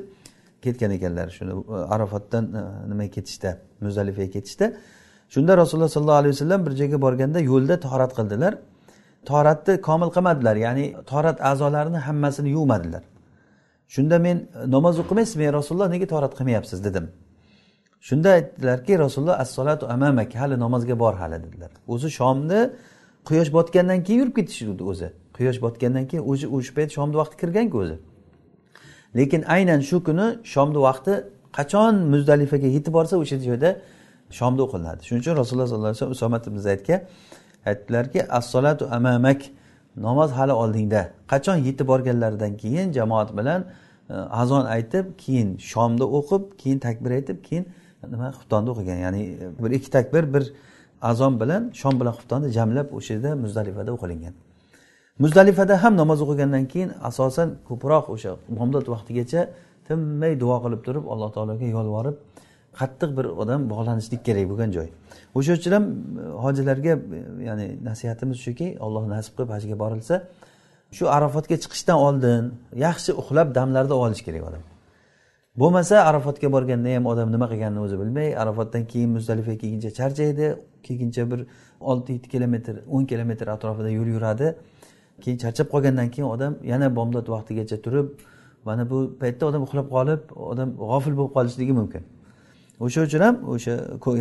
[0.62, 1.30] ketgan ekanlar.
[1.38, 4.73] Shuni e, arafatdan e, nimaga ketishda muzalifaga ketishda.
[5.30, 8.54] Shunda rasululloh sollallohu alayhi vasallam bir joyga borganda yo'lda torat qildilar.
[9.26, 10.56] Toratni komil qilmadilar.
[10.65, 13.04] Ya'ni torat a'zolarini hammasini yuvmadilar.
[13.95, 14.38] Shunda men
[14.76, 15.89] namoz o'qimaysizmi rasululloh?
[15.95, 16.80] Nega torat qilmayapsiz?
[16.88, 17.06] dedim.
[18.03, 21.71] Shunda aytdilarki rasululloh assolatu amamak hali namozga bor hali dedilar.
[21.87, 22.69] O'zi shomni
[23.25, 25.07] quyosh botgandan keyin yurib ketishdi o'zi.
[25.37, 27.97] Quyosh botgandan keyin o'zi o'sha payt shomni vaqti kirganku o'zi.
[29.17, 31.13] Lekin aynan shu kuni shomni vaqti
[31.57, 33.69] qachon muzdalifaga yetib borsa o'sha joyda
[34.39, 35.01] shomda o'qilinadi.
[35.07, 36.95] Shuning uchun rasululloh sollallohu alayhi vasallam usomat ibn zaydga
[37.69, 39.41] aytdilarki assolatu amamak
[40.07, 41.01] namoz hali oldingda.
[41.31, 43.61] Qachon yetib borganlaridan keyin jamoat bilan
[44.09, 47.65] e, azon aytib keyin shomda o'qib keyin takbir aytib keyin
[48.13, 49.21] nima xuftonni o'qigan ya'ni
[49.63, 50.43] bir ikki takbir bir
[51.01, 54.33] azon bilan shom bilan xuftonni jamlab o'sha yerda muzdalifada o'qilingan.
[55.23, 59.41] Muzdalifada ham namoz o'qigandan keyin asosan ko'proq o'sha bomdod vaqtigacha
[59.87, 62.15] tinmay duo qilib turib alloh taologa yolvorib
[62.79, 64.87] qattiq bir odam bog'lanishlik kerak bo'lgan joy.
[65.37, 70.15] O'sha uchun ham e, hojilarga e, ya'ni nasihatimiz shuki alloh nasib qilib hajga borilsa
[70.97, 72.43] shu arafotga chiqishdan oldin
[72.85, 74.63] yaxshi uxlab damlarda olish kerak odam.
[75.59, 81.31] Bo'lmasa arafotga borganda ham odam nima qilganini o'zi bilmay arafotdan keyin muzdalifaga kelguncha charchaydi kelguncha
[81.31, 81.39] bir
[81.79, 84.55] olti yetti kilometr o'n kilometr atrofida yo'l yuradi.
[85.21, 88.07] Keyin charchab qolgandan keyin odam yana bomdod vaqtigacha turib
[88.65, 92.03] mana bu paytda odam uxlab qolib odam g'ofil bo'lib qolishligi mumkin.
[92.85, 93.73] O'sha uchun ham o'sha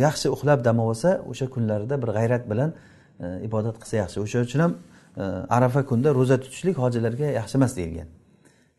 [0.07, 2.69] yaxshi uxlab dam olsa o'sha kunlarida bir g'ayrat bilan
[3.23, 4.17] e, ibodat qilsa yaxshi.
[4.25, 4.73] O'sha uchun ham
[5.17, 5.23] e,
[5.57, 8.07] arafa kunda ro'za tutishlik hojilarga yaxshi emas deyilgan.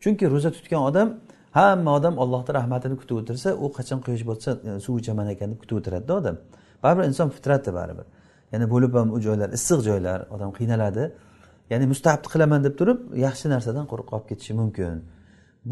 [0.03, 1.07] Chunki ro'za tutgan odam
[1.55, 4.49] hamma odam allohni rahmatini kutib o'tirsa u qachon quyosh botsa
[4.85, 6.35] suv ichaman ekan deb kutib o'tiradida odam.
[6.83, 8.05] Baribir inson fitrati baribir.
[8.51, 11.03] Ya'ni bo'lib ham u joylar issiq joylar odam qiynaladi.
[11.71, 14.97] Ya'ni mustahabni qilaman deb turib yaxshi narsadan quruq qolib ketishi mumkin.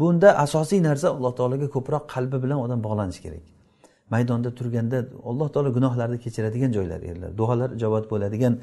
[0.00, 3.44] Bunda asosiy narsa alloh taologa ko'proq qalbi bilan odam bog'lanishi kerak.
[4.14, 4.98] Maydonda turganda
[5.30, 8.54] alloh taolo gunohlarni kechiradigan joylar yerlar duolar ijobat bo'ladigan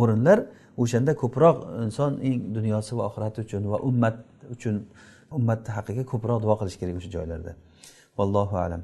[0.00, 0.38] o'rinlar
[0.82, 4.16] o'shanda ko'proq inson eng dunyosi va oxirati uchun va ummat
[4.54, 4.74] uchun
[5.36, 7.52] ummatni haqqiga ko'proq duo qilish kerak o'sha joylarda.
[8.18, 8.82] Vallohu alam.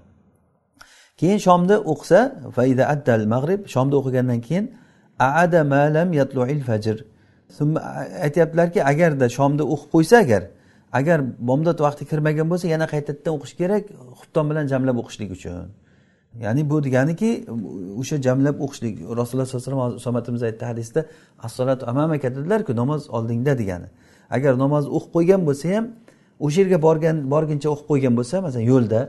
[1.21, 2.21] Keyin shomni o'qisa
[2.57, 4.65] faida addal mag'rib shomni o'qigandan keyin
[5.29, 6.97] aada malam yatluil fajr
[8.27, 10.43] aytyaptilarki agarda shomda o'qib qo'ysa agar
[10.99, 13.85] agar bomdod vaqti kirmagan bo'lsa yana qaytadan o'qish kerak
[14.21, 15.69] xufton bilan jamlab o'qishlik uchun.
[16.45, 17.31] Ya'ni bu deganiki
[18.01, 21.01] o'sha jamlab o'qishlik rasululloh sallallohu alayhi vasallam somatimiz aytdi hadisda
[21.47, 23.89] assolatu amamaka dedilarku namoz oldingda degani.
[24.37, 25.85] Agar namozni o'qib qo'ygan bo'lsa ham
[26.45, 29.01] o'sha yerga borgan borguncha o'qib qo'ygan bo'lsa masalan yo'lda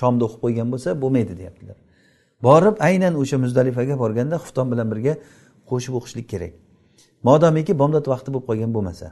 [0.00, 1.76] shomda o'qib qo'ygan bo'lsa bo'lmaydi deyaptilar.
[2.46, 5.14] Borib aynan o'sha muzdalifaga borganda xufton bilan birga
[5.70, 6.52] qo'shib o'qishlik kerak.
[7.28, 9.06] Modomiki bomdod vaqti bo'lib qolgan bo'lmasa.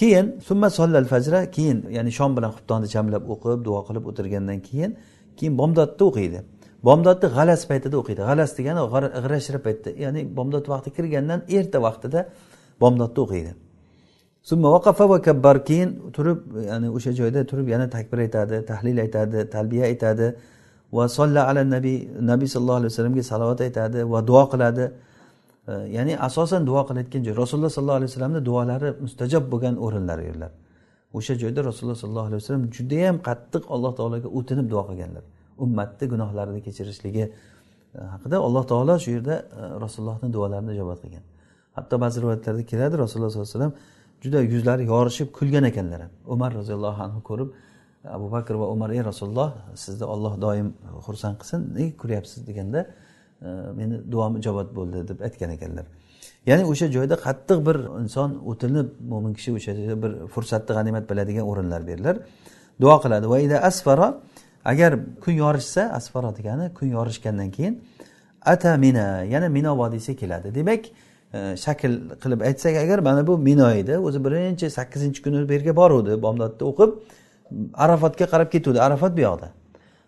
[0.00, 4.90] Keyin summa sollal fajra keyin ya'ni shom bilan xuftonni jamlab o'qib duo qilib o'tirgandan keyin
[5.38, 6.38] keyin bomdodni o'qiydi.
[6.88, 8.20] Bomdodni g'alas paytida o'qiydi.
[8.28, 12.20] G'alas degani g'ira shira paytda ya'ni bomdod vaqti kirgandan erta vaqtida
[12.82, 13.52] bomdodni o'qiydi.
[14.48, 16.38] Summa vaqafa va kabbar keyin turib
[16.70, 20.26] ya'ni o'sha joyda turib yana takbir aytadi tahlil aytadi talbiya aytadi
[20.92, 21.98] va solla ala nabiy
[22.30, 24.84] nabiy sallallohu alayhi vasallamga salovat aytadi va duo qiladi.
[25.96, 27.34] Ya'ni asosan duo qilayotgan joy.
[27.42, 30.50] Rasululloh sollallohu alayhi vasallamni duolari mustajob bo'lgan o'rinlar yerlar.
[31.18, 35.24] O'sha joyda rasululloh sollallohu alayhi vasallam judayam qattiq alloh taologa o'tinib duo qilganlar.
[35.64, 41.24] Ummatni gunohlarini kechirishligi e, haqida alloh taolo shu yerda e, rasulullohni duolarini ijobat qilgan.
[41.76, 43.74] Hatto ba'zi rivoyatlarda keladi rasululloh sollallohu alayhi vasallam
[44.22, 46.10] juda yuzlari yorishib kulgan ekanlar ham.
[46.26, 47.48] Umar roziyallohu anhu ko'rib
[48.04, 50.68] abu bakr va umar ey rasululloh sizni olloh doim
[51.06, 52.80] xursand qilsin nega kulyapsiz deganda
[53.42, 55.86] e, meni duom ijobat bo'ldi deb aytgan ekanlar.
[56.46, 61.44] Ya'ni o'sha joyda qattiq bir inson o'tinib mo'min kishi o'sha joyda bir fursatni g'animat biladigan
[61.50, 62.16] o'rinlar berilar
[62.82, 64.08] duo qiladi va ida asfaro
[64.72, 64.92] agar
[65.24, 67.74] kun yorishsa asfaro degani kun yorishgandan keyin
[68.52, 70.54] ata mina yana mino vodiysiga keladi.
[70.54, 70.82] Demak
[71.32, 76.64] shakl qilib aytsak agar mana bu minoyda o'zi birinchi sakkizinchi kuni bu yerga boruvdi bomdodda
[76.64, 76.90] o'qib
[77.74, 78.80] arafatga qarab ketuvdi.
[78.80, 79.48] Arafat bu yoqda.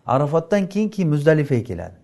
[0.05, 1.95] Arafatdan keyin keyin muzdalifaga keladi.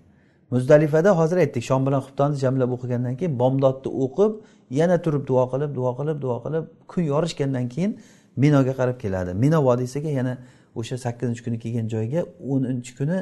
[0.51, 4.32] Muzdalifada hozir aytdik shom bilan xuftonni jamlab o'qigandan keyin bomdodni o'qib
[4.69, 7.99] yana turib duo qilib duo qilib duo qilib kun yorishgandan keyin
[8.36, 9.34] minoga qarab keladi.
[9.34, 10.38] Mino vodiysiga yana
[10.75, 12.21] o'sha sakkizinchi kuni kelgan joyga
[12.53, 13.17] o'ninchi kuni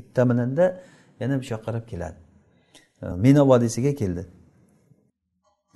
[0.00, 0.64] ittaminanda
[1.20, 2.18] yana shu yoqqa qarab keladi.
[3.24, 4.22] Mino vodiysiga keldi.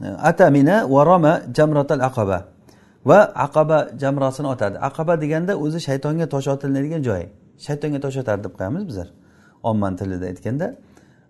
[0.01, 2.47] Atamina va roma jamratal aqaba.
[3.07, 4.79] Va aqaba jamrosini otadi.
[4.79, 7.23] Aqaba deganda o'zi shaytonga tosh otilinadigan joy.
[7.59, 9.09] Shaytonga tosh otadi deb qo'yamiz bizlar.
[9.63, 10.77] Ommani tilida aytganda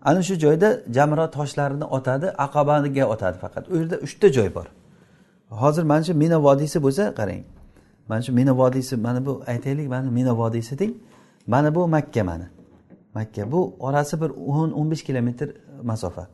[0.03, 3.65] ana shu joyda jamro toshlarini otadi aqabaga otadi faqat.
[3.73, 4.67] U yerda uchta joy bor.
[5.51, 7.43] Hozir mana shu mina vodiysi bo'lsa qarang.
[8.09, 10.95] Mana shu mina vodiysi mana bu aytaylik mana mina vodiysi deng.
[11.47, 12.47] Mana bu makka mana.
[13.15, 15.49] Makka bu orasi bir o'n o'n besh kilometr
[15.83, 16.27] masofa.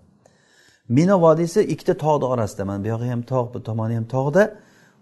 [0.91, 2.65] Mina vodiysi ikkita tog'ni orasida.
[2.65, 4.43] Mana bu yog'i ham tog' bu tomoni ham tog'da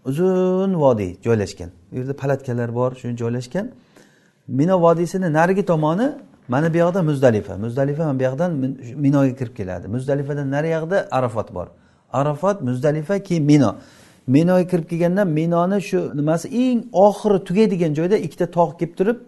[0.05, 1.71] uzun vodiy joylashgan.
[1.93, 3.67] U yerda palatkalar bor shu joylashgan.
[4.49, 6.07] Mina vodiysini narigi tomoni
[6.49, 7.57] mana bu yoqda muzdalifa.
[7.57, 8.51] Muzdalifa mana bu yoqdan
[9.05, 9.89] minoga kirib keladi.
[9.89, 11.67] Muzdalifadan nariyog'ida arafot bor.
[12.13, 13.71] Arafot muzdalifa keyin mino.
[14.27, 19.19] Minoga kirib kelganda minoni shu nimasi eng oxiri tugaydigan joyda ikkita tog' kelib turib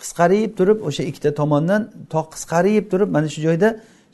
[0.00, 1.82] qisqarib turib o'sha ikkita tomondan
[2.14, 3.68] tog' qisqarib turib mana shu joyda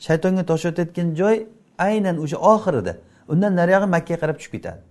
[0.07, 1.35] shaytonga tosh otayotgan joy
[1.77, 2.93] aynan o'sha oxirida.
[3.27, 4.81] Undan nariyog'i makkaga qarab tushib ketadi.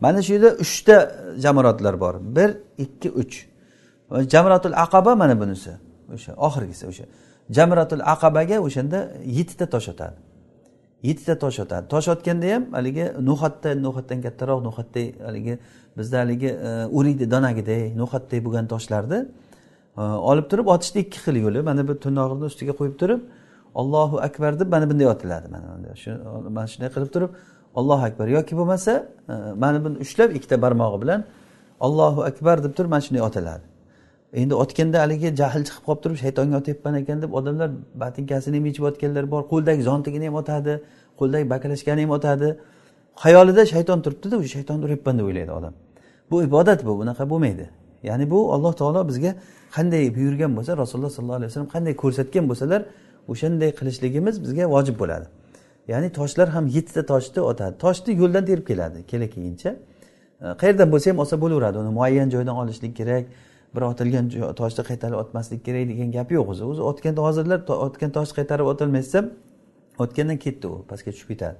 [0.00, 0.96] Mana shu yerda uchta
[1.44, 2.14] jamoratlar bor.
[2.36, 3.34] Bir ikki uch.
[4.32, 5.70] Jamratul aqaba mana bunisi.
[6.14, 7.04] O'sha oxirgisi o'sha.
[7.50, 10.16] Jamratul aqabaga o'shanda yettita tosh otadi.
[11.02, 11.88] Yettita tosh otadi.
[11.88, 15.58] Tosh otganda ham haligi no'xatda no'xatdan kattaroq no'xatday haligi
[15.98, 19.18] bizda haligi e, o'riydi donagidek donagiday no'xatday bo'lgan toshlarni
[19.98, 21.60] e, olib turib otishni ikki xil yo'li.
[21.68, 23.20] Mana bu tirnog'ini ustiga qo'yib turib
[23.80, 26.10] ollohu akbar deb mana bunday otiladi mana shu
[26.56, 27.30] mana shunday qilib turib
[27.78, 28.26] ollohu akbar.
[28.36, 28.92] Yoki bo'lmasa
[29.32, 31.20] e, mana buni ushlab ikkita barmog'i bilan
[31.86, 33.64] ollohu akbar deb turib mana shunday otiladi
[34.42, 37.70] endi otganda haligi jahl chiqib qolib turib shaytonga otyapman ekan deb odamlar
[38.02, 39.42] botinkasini ham yechib otganlar bor.
[39.52, 40.72] Qo'ldagi zontigini ham otadi
[41.20, 42.48] qo'ldagi bakalashkani ham otadi.
[43.24, 45.74] Xayolida shayton turibdida o'sha shaytonni uryapman deb o'ylaydi odam.
[46.30, 47.66] Bu ibodat bu bunaqa bo'lmaydi.
[48.08, 49.32] Ya'ni bu alloh taolo bizga
[49.76, 52.80] qanday buyurgan bo'lsa rasululloh sollallohu alayhi vasallam qanday ko'rsatgan bo'lsalar
[53.32, 55.26] o'shanday qilishligimiz bizga vojib bo'ladi.
[55.88, 57.78] Ya'ni toshlar ham yettita toshni otadi.
[57.78, 59.70] Toshni yo'ldan terib keladi kela keyincha.
[60.40, 61.78] E, qayerdan bo'lsa ham olsa bo'laveradi.
[61.78, 63.24] Uni muayyan joydan olishlik kerak
[63.76, 66.64] bir otilgan toshni qaytarib otmaslik kerak degan gap yo'q o'zi.
[66.70, 69.24] O'zi otganda hozirlar otgan toshni qaytarib otilmasa
[69.98, 71.56] otgandan ketdi u pastga tushib ketadi.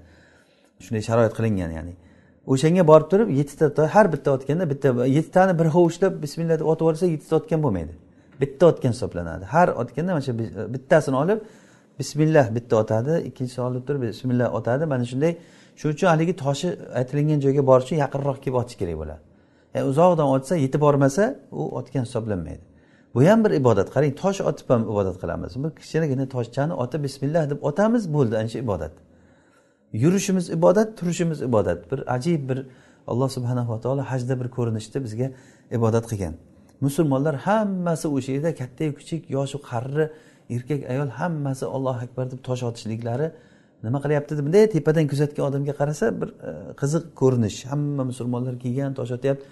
[0.85, 1.95] Shunday sharoit qilingan ya'ni.
[2.47, 7.07] O'shanga borib turib yettita har bitta otganda bitta yettitani bir hovuchlab bismillah deb otib yuborsa
[7.07, 7.95] yettita otgan bo'lmaydi.
[8.41, 9.45] Bitta otgan hisoblanadi.
[9.45, 10.39] Har otganda mana shu
[10.75, 11.41] bittasini olib
[11.99, 14.87] bismillah bitta otadi ikkinchisini olib turib bismillah otadi.
[14.87, 15.33] Mana shunday
[15.77, 16.69] shuning uchun haligi toshi
[17.01, 19.21] aytilingan joyga borish uchun yaqinroq kelib otish kerak bo'ladi.
[19.75, 22.65] Ya'ni uzoqdan otsa yetib bormasa u otgan hisoblanmaydi.
[23.15, 23.89] Bu ham bir ibodat.
[23.95, 25.53] Qarang tosh otib ham ibodat qilamiz.
[25.65, 28.93] Bir kichkinagina toshchani otib bismillah deb otamiz bo'ldi ana shu ibodat.
[29.93, 31.93] Yurishimiz ibodat turishimiz ibodat.
[31.93, 32.59] Bir ajib bir
[33.07, 35.29] alloh subhanava taolo hajda bir ko'rinishda bizga
[35.77, 36.35] ibodat qilgan.
[36.81, 40.05] Musulmonlar hammasi o'sha yerda kattayu kichik yoshu qari
[40.57, 43.27] erkak ayol hammasi ollohu akbar deb tosh otishliklari
[43.85, 47.57] nima qilyapti deb bunday tepadan kuzatgan odamga qarasa bir e, qiziq ko'rinish.
[47.71, 49.45] Hamma musulmonlar kelgan tosh otyapti.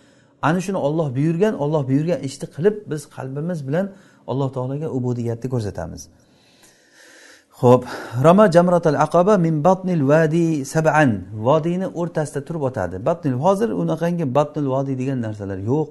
[0.49, 3.87] Ana shuni olloh buyurgan olloh buyurgan ishni qilib biz qalbimiz bilan
[4.31, 6.03] alloh taologa ubudiyatni ko'rsatamiz.
[7.61, 7.83] Ho'p
[8.27, 11.11] rama jamratal aqaba min batnil vadi sab'an.
[11.49, 12.97] Vodiyni o'rtasida turib otadi.
[13.09, 15.91] Batnil hozir unaqangi batnil vodiy degan narsalar yo'q.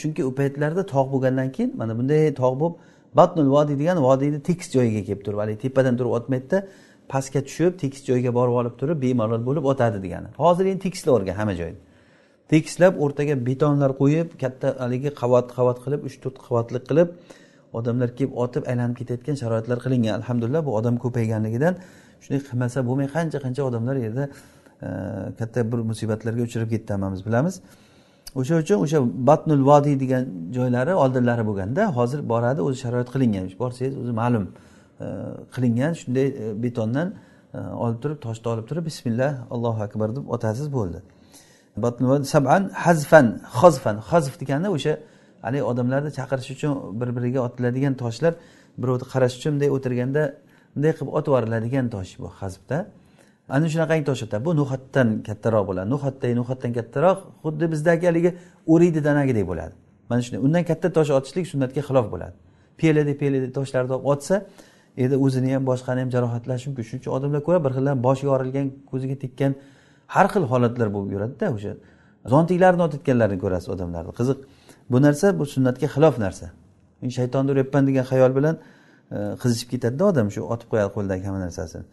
[0.00, 2.76] Chunki u paytlarda tog' bo'lgandan keyin mana bunday tog' bo'lib
[3.18, 6.58] batnul vodiy degan vodiyni tekis joyiga kelib turib haligi tepadan turib otmaydida
[7.12, 10.28] pastga tushib tekis joyga borib olib turib bemalol bo'lib otadi degani.
[10.44, 11.78] Hozir endi tekislavergan hamma joyni
[12.52, 17.08] tekislab o'rtaga betonlar qo'yib katta haligi qavat qavat qilib uch to'rt qavatlik qilib
[17.78, 20.14] odamlar kelib otib aylanib ketayotgan sharoitlar qilingan.
[20.20, 21.74] Alhamdulillah bu odam ko'payganligidan
[22.22, 24.24] shunday qilmasa bo'lmay qancha qancha odamlar yerda
[24.86, 24.88] e,
[25.38, 27.54] katta bir musibatlarga uchrab ketdi hammamiz bilamiz.
[28.34, 30.22] O'sha uchun o'sha batnul vodiy degan
[30.56, 33.44] joylari oldinlari bo'lganda hozir boradi o'zi sharoit qilingan.
[33.62, 34.44] Borsangiz o'zi ma'lum
[35.04, 35.06] e,
[35.54, 35.92] qilingan.
[36.00, 37.08] Shunday e, betondan
[37.54, 40.98] e, olib turib toshni olib turib bismillah allohu akbar deb otasiz bo'ldi.
[42.34, 43.26] Saban hazfan
[43.60, 44.92] hozfan hozf degani o'sha
[45.44, 48.32] haligi odamlarni chaqirish uchun bir biriga otiladigan toshlar
[48.82, 50.22] birovni qarash uchun bunday o'tirganda
[50.74, 52.78] bunday qilib otib yuboriladigan tosh bu hazbda
[53.48, 55.88] ana shunaqangi tosh otadi bu no'xatdan kattaroq bo'ladi.
[55.94, 58.30] No'xatday no'xatdan kattaroq xuddi bizdagi haligi
[58.72, 59.74] o'riydi danagidek bo'ladi.
[60.10, 60.40] Mana shunday.
[60.46, 62.34] Undan katta tosh otishlik sunnatga xilof bo'ladi.
[62.78, 64.34] Piyalada piyalada toshlarni olib otsa
[65.02, 68.66] endi o'zini ham boshqani ham jarohatlashi mumkin shuning uchun odamlar ko'ra bir xillar boshiga yorilgan
[68.90, 69.52] ko'ziga tekkan
[70.14, 71.72] har xil holatlar bo'lib yuradida o'sha.
[72.32, 74.12] Zontiklarni otayotganlarini ko'rasiz odamlarni.
[74.20, 74.38] Qiziq.
[74.92, 76.46] Bu narsa bu sunnatga xilof narsa.
[77.18, 78.54] Shaytonni uryapman degan xayol bilan
[79.16, 81.84] e, qizishib ketadida odam shu otib qo'yadi qo'lidagi hamma narsasini.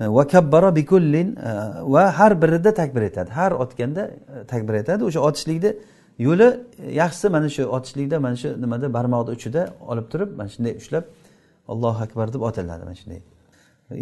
[0.00, 1.50] Va kabbara bikullin e,
[1.92, 5.70] va har birida takbir aytadi har otganda e, takbir aytadi o'sha otishlikni
[6.18, 6.48] yo'li
[7.02, 11.04] yaxshisi mana shu otishlikda mana shu nimada barmoqni uchida olib turib mana shunday ushlab
[11.68, 13.20] allohu akbar deb otiladi mana shunday.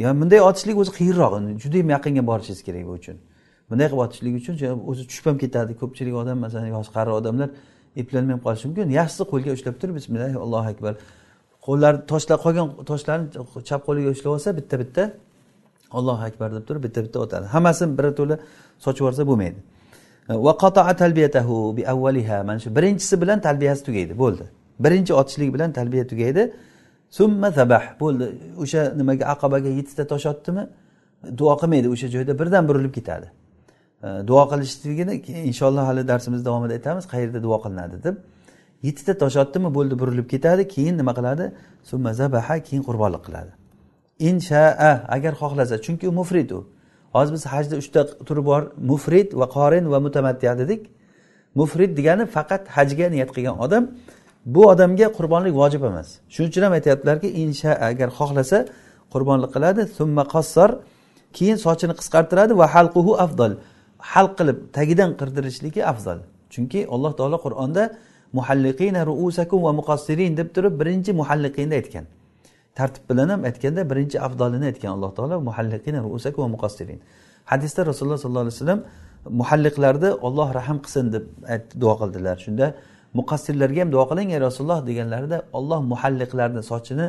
[0.03, 1.33] Yani bunday otishlik o'zi qiyinroq
[1.63, 3.17] judayam yaqinga borishingiz kerak bu uchun.
[3.71, 4.55] Bunday qilib otishlik uchun
[4.91, 5.73] o'zi tushib ham ketadi.
[5.81, 7.49] Ko'pchilik odam masalan yoshi qari odamlar
[8.03, 8.87] eplanmay ham qolishi mumkin.
[9.01, 10.95] Yaxshisi qo'lga ushlab turib bismillah allohu akbar.
[11.67, 13.27] Qo'llari toshlar qolgan toshlarni
[13.69, 15.03] chap qo'liga ushlab olsa bitta bitta
[15.99, 18.37] allohu akbar deb turib bitta bitta otadi hammasini birato'la
[18.85, 19.61] sochib yuborsa bo'lmaydi.
[22.45, 24.19] Mana shu birinchisi bilan talbiyasi tugaydi.
[24.19, 24.45] Bo'ldi.
[24.81, 26.53] Birinchi otishlik bilan talbiya tugaydi.
[27.11, 27.83] Summa zabah.
[28.01, 28.25] Bo'ldi.
[28.63, 30.69] O'sha nimaga aqabaga yettita tosh otdimi?
[31.39, 31.89] Duo qilmaydi.
[31.95, 33.27] O'sha joyda birdan burilib ketadi.
[34.03, 35.15] E, duo qilishligini
[35.51, 38.17] inshaalloh hali darsimiz davomida aytamiz qayerda duo qilinadi deb.
[38.83, 39.69] Yettita tosh otdimi?
[39.75, 40.69] Bo'ldi burilib ketadi.
[40.69, 41.45] Keyin nima qiladi?
[41.91, 43.53] Summa zabaha keyin qurbonlik qiladi.
[44.19, 45.77] Inshaa agar xohlasa.
[45.85, 46.67] Chunki u mufrid u.
[47.13, 50.83] Hozir biz hajda uchta turi bor mufrid va qorin va mutamaddiya dedik.
[51.55, 53.85] Mufrid degani faqat hajga niyat qilgan odam.
[54.55, 56.09] Bu odamga qurbonlik vojib emas.
[56.33, 58.59] Shuning uchun ham aytyaptilarki insha agar xohlasa
[59.13, 59.83] qurbonlik qiladi.
[59.99, 60.71] Summa qassar
[61.37, 63.53] keyin sochini qisqartiradi va halquhu afdal.
[64.13, 66.19] Halq qilib tagidan qirdirishligi afzal.
[66.55, 67.83] Chunki alloh taolo qur'onda
[68.39, 72.05] muhalliqina ruusakum va muqassirin deb turib birinchi muhalliqinni aytgan.
[72.79, 76.99] Tartib bilan ham aytganda birinchi afdolini aytgan alloh taolo muhalliqina ruusakum va muqassirin.
[77.53, 78.81] Hadisda rasululloh sollallohu alayhi vasallam
[79.41, 81.25] muhalliqlarni olloh rahm qilsin deb
[81.83, 82.37] duo qildilar.
[82.47, 82.67] Shunda
[83.19, 87.07] muqassirlarga ham duo qiling ey rasululloh deganlarida olloh muhalliqlarni sochini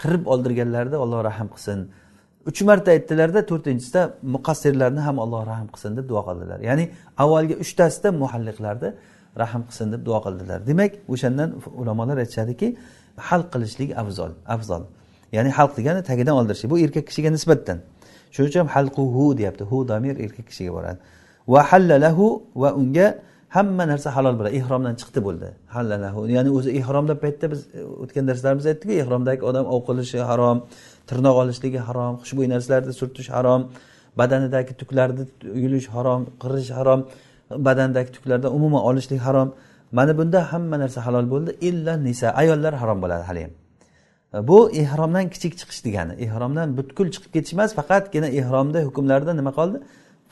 [0.00, 1.78] qirib oldirganlarida olloh rahm qilsin.
[2.50, 4.02] Uch marta aytdilarda to'rtinchisida
[4.34, 6.58] muqassirlarni ham alloh rahm qilsin deb duo qildilar.
[6.68, 6.84] Ya'ni
[7.24, 8.88] avvalgi uchtasida muhalliqlarni
[9.42, 10.58] rahm qilsin deb duo qildilar.
[10.70, 12.68] Demak o'shandan ulamolar aytishadiki
[13.28, 14.82] hal qilishlik afzal afzal
[15.36, 17.78] ya'ni halq degani tagidan oldirishlik bu erkak kishiga nisbatan.
[18.34, 19.64] Shuning uchun ham halquhu deyapti.
[19.70, 20.98] Hu damir erkak kishiga boradi.
[21.52, 22.26] Va hallalahu
[22.62, 23.06] va unga
[23.56, 24.54] hamma narsa halol bo'ladi.
[24.60, 25.48] Ehromdan chiqdi bo'ldi.
[25.76, 30.56] Hallalahu ya'ni o'zi ehromda paytda biz e, o'tgan darslarimizda aytdikku ehromdagi odam ov qilishi harom
[31.08, 33.60] tirnoq olishligi harom xushbo'y narsalarni surtish harom
[34.20, 35.24] badanidagi tuklarni
[35.62, 37.00] yulish harom qirish harom
[37.68, 39.48] badandagi tuklardan umuman olishlik harom.
[39.92, 41.50] Mana bunda hamma narsa halol bo'ldi.
[41.68, 42.28] Illa nisa.
[42.42, 43.52] Ayollar harom bo'ladi haliyam.
[44.34, 46.12] E, bu ehromdan kichik chiqish degani.
[46.12, 49.78] Ehromdan butkul chiqib ketish emas faqatgina ehromda hukmlarida nima qoldi?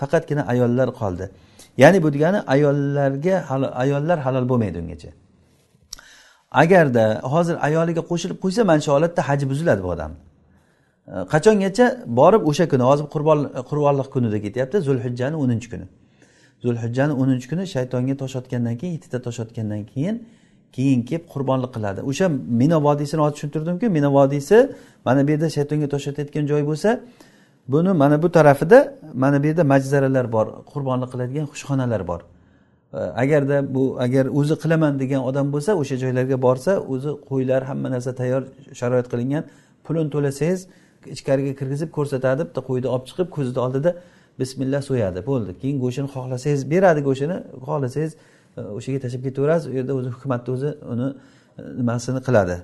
[0.01, 1.31] Faqatgina ayollar qoldi.
[1.83, 3.37] Ya'ni bu degani ayollarga
[3.83, 5.11] ayollar halol bo'lmaydi ungacha.
[6.63, 10.19] Agarda hozir ayoliga qo'shilib qo'ysa mana shu holatda haji buziladi bu odamni
[11.13, 11.87] e, qachongacha?
[12.19, 13.39] Borib o'sha kuni hozir qurbon
[13.71, 15.87] qurbonliq kunida ketyapti zulhijjani o'ninchi kuni.
[16.65, 20.17] Zulhijjani o'ninchi kuni shaytonga tosh otgandan keyin yettita tosh otgandan keyin
[20.77, 22.01] keyin kelib qurbonlik qiladi.
[22.11, 22.27] O'sha
[22.63, 24.59] mino vodiysini hozir tushuntirdimku mino vodiysi
[25.07, 26.91] mana bu yerda shaytonga tosh otayotgan joy bo'lsa
[27.73, 28.79] buni mana bu tarafida
[29.15, 32.21] mana bu yerda majzaralar bor qurbonlik qiladigan xushxonalar bor.
[33.23, 38.13] Agarda bu agar o'zi qilaman degan odam bo'lsa o'sha joylarga borsa o'zi qo'ylar hamma narsa
[38.21, 38.43] tayyor
[38.81, 39.43] sharoit qilingan
[39.85, 40.61] pulini to'lasangiz
[41.15, 43.91] ichkariga kirgizib ko'rsatadi bitta qo'yni olib chiqib ko'zini oldida
[44.41, 45.21] bismillah so'yadi.
[45.31, 45.51] Bo'ldi.
[45.61, 48.13] Keyin go'shtini xohlasangiz beradi go'shtini xohlasangiz
[48.77, 49.67] o'sha yerga tashlab ketaverasiz.
[49.73, 51.09] U yerda o'zi hukumatni o'zi uni
[51.59, 52.57] e, nimasini qiladi.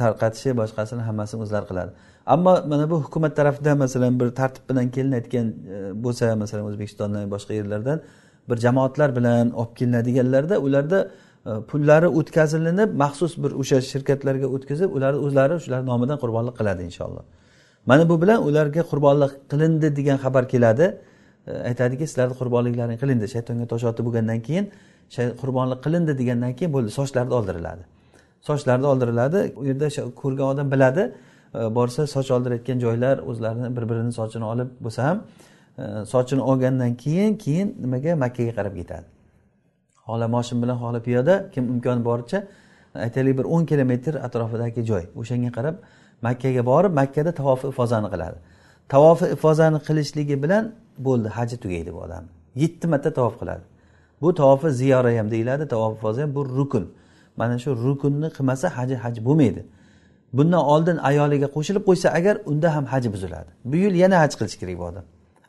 [0.00, 1.92] Tarqatishi boshqasini hammasini o'zlari qiladi.
[2.34, 7.52] Ammo mana bu hukumat tarafidan masalan bir tartib bilan kelinayotgan e, bo'lsa masalan o'zbekistondan boshqa
[7.60, 7.98] yerlardan
[8.50, 10.98] bir jamoatlar bilan olib kelinadiganlarda ularda
[11.46, 17.24] e, pullari o'tkazilinib maxsus bir o'sha shirkatlarga o'tkazib ularni o'zlari shular nomidan qurbonlik qiladi inshaalloh.
[17.86, 20.86] Mana bu bilan ularga qurbonlik qilindi degan xabar keladi.
[21.68, 23.26] Aytadiki sizlarni qurbonliklaring qilindi.
[23.34, 24.64] Shaytonga tosh otib bo'lgandan keyin
[25.16, 27.82] qurbonlik qilindi degandan keyin bo'ldi sochlarni oldiriladi.
[28.48, 29.88] Sochlarni oldiriladi u yerda
[30.22, 31.12] ko'rgan odam biladi
[31.54, 35.18] e, borsa soch oldirayotgan joylar o'zlarini bir birini sochini olib bo'lsa ham
[35.78, 39.06] e, sochini olgandan keyin keyin nimaga makkaga qarab ketadi.
[40.06, 42.38] Xohla moshin bilan xohla piyoda kim imkoni boricha
[42.94, 45.04] aytaylik bir o'n kilometr atrofidagi joy.
[45.20, 45.76] O'shanga qarab
[46.22, 48.38] makkaga borib makkada tavofi ifozani qiladi.
[48.88, 52.24] Tavofi ifozani qilishligi bilan bo'ldi haji tugaydi bu odam.
[52.62, 53.71] Yetti marta tavof qiladi.
[54.22, 56.84] Bu tavofi ziyora ham deyiladi tavof ham bu rukun.
[57.36, 59.62] Mana shu rukunni qilmasa haji haj bo'lmaydi.
[60.32, 63.50] Bundan oldin ayoliga qo'shilib qo'ysa agar unda ham haji buziladi.
[63.64, 65.04] Bu yil yana haj qilish kerak bu odam.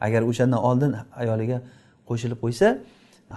[0.05, 1.57] Agar o'shandan oldin ayoliga
[2.09, 2.67] qo'shilib qo'ysa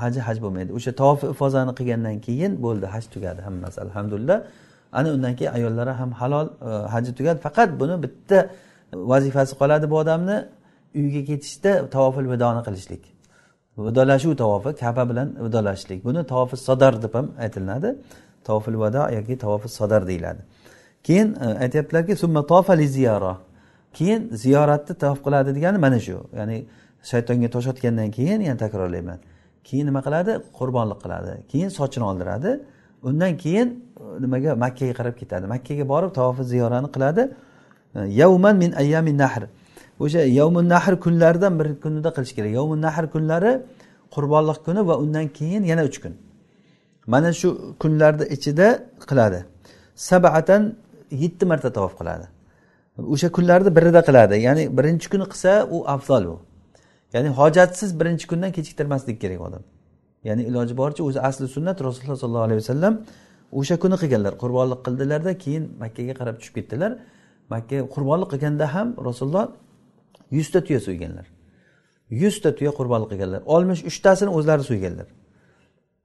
[0.03, 0.71] haji haj bo'lmaydi.
[0.79, 4.39] O'sha tavof ifozani qilgandan keyin bo'ldi haj tugadi hammasi alhamdulillah.
[4.99, 7.39] Ana undan keyin ayollari ham halol e, haji tugadi.
[7.47, 8.39] Faqat buni bitta
[9.13, 10.37] vazifasi qoladi bu odamni.
[11.01, 13.03] Uyga ketishda tavofil vidoni qilishlik.
[13.79, 17.97] Vidolashuv tavofi kaba bilan vidolashishlik buni tavofi sadar deb ham aytilinadi.
[18.45, 20.43] Tavofil vado yoki tavofi sadar deyiladi.
[21.05, 23.37] Keyin e, aytyaptilarki summa tofali ziyoro
[23.93, 26.17] keyin ziyoratni tavof qiladi degani mana shu.
[26.39, 26.67] Ya'ni
[27.11, 29.19] shaytonga tosh otgandan keyin yana takrorlayman.
[29.65, 30.33] Keyin nima qiladi?
[30.59, 31.33] Qurbonlik qiladi.
[31.53, 32.61] Keyin sochini oldiradi.
[33.03, 33.69] Undan keyin
[34.01, 34.55] e, nimaga?
[34.65, 35.47] Makkaga qarab ketadi.
[35.55, 37.23] Makkaga borib tavofi ziyorani qiladi.
[37.95, 39.43] E, Yavman min ayyamin nahr.
[40.05, 42.51] O'sha yavmun nahr kunlaridan bir kunida qilish kerak.
[42.59, 43.53] Yavmun nahr kunlari
[44.15, 46.15] qurbonlik kuni va undan keyin yana uch kun.
[47.13, 47.49] Mana shu
[47.83, 48.67] kunlarni ichida
[49.11, 49.39] qiladi.
[50.09, 50.63] Sabatan
[51.23, 52.27] yetti marta tavof qiladi.
[53.15, 54.35] O'sha kunlarni birida qiladi.
[54.47, 56.37] Ya'ni birinchi kuni qilsa u afzal u
[57.15, 59.63] ya'ni hojatsiz birinchi kundan kechiktirmaslik kerak odam.
[60.29, 62.95] Ya'ni iloji boricha o'zi asli sunnat rasululloh sollallohu alayhi vasallam
[63.59, 64.33] o'sha kuni qilganlar.
[64.43, 66.93] Qurbonlik qildilarda keyin makkaga qarab tushib ketdilar.
[67.53, 69.45] Makka qurbonlik qilganda ham rasululloh
[70.31, 71.27] yuzta tuya so'yganlar
[72.11, 73.43] yuzta tuya qurbonlik qilganlar.
[73.55, 75.09] Oltmish uchtasini o'zlari so'yganlar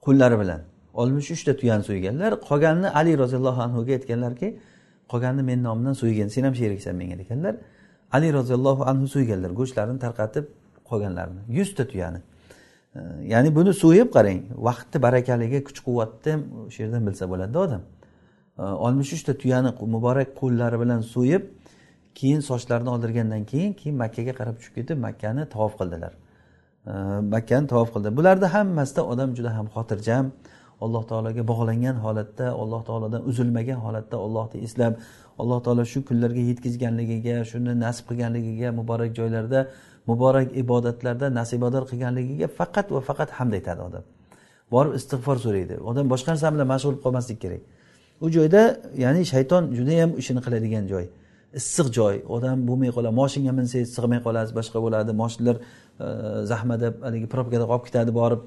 [0.05, 0.61] qo'llari bilan.
[0.93, 4.47] Oltmish uchta tuyani so'yganlar qolganini ali roziyallohu anhuga aytganlarki
[5.11, 7.55] qolganini meni nomimdan so'ygin sen ham sheriksan menga deganlar.
[8.11, 10.45] Ali roziyallohu anhu so'yganlar go'shtlarini tarqatib
[10.89, 11.41] qolganlarini.
[11.57, 12.19] Yuzta tuyani.
[13.33, 14.39] Ya'ni buni so'yib qarang.
[14.67, 16.33] Vaqtni barakaligi kuch quvvatni
[16.67, 17.81] o'sha yerdan bilsa bo'ladida odam.
[18.85, 21.43] Oltmish uchta tuyani muborak qo'llari bilan so'yib
[22.15, 26.13] keyin sochlarini oldirgandan keyin keyin makkaga qarab tushib ketib makkani tavof qildilar.
[27.35, 28.09] Makkani tavof qildi.
[28.17, 30.25] Bularni hammasida odam juda ham xotirjam
[30.81, 34.93] alloh taologa bog'langan holatda alloh taolodan uzilmagan holatda allohni eslab
[35.41, 39.59] alloh taolo shu kunlarga yetkazganligiga shuni nasib qilganligiga muborak joylarda
[40.09, 44.03] muborak ibodatlarda nasibador qilganligiga faqat va faqat hamd aytadi odam.
[44.73, 45.75] Borib istig'for so'raydi.
[45.89, 47.61] Odam boshqa narsa bilan mashg'ul bo'lib qolmaslik kerak.
[48.23, 48.61] U joyda
[49.03, 51.05] ya'ni shayton judayam ishini qiladigan joy.
[51.59, 52.15] Issiq joy.
[52.35, 55.11] Odam bo'lmay qoladi moshinga minsangiz sig'may qolasiz boshqa bo'ladi.
[55.21, 56.07] Moshinlar e,
[56.51, 58.41] zahmada haligi probkada qolib ketadi borib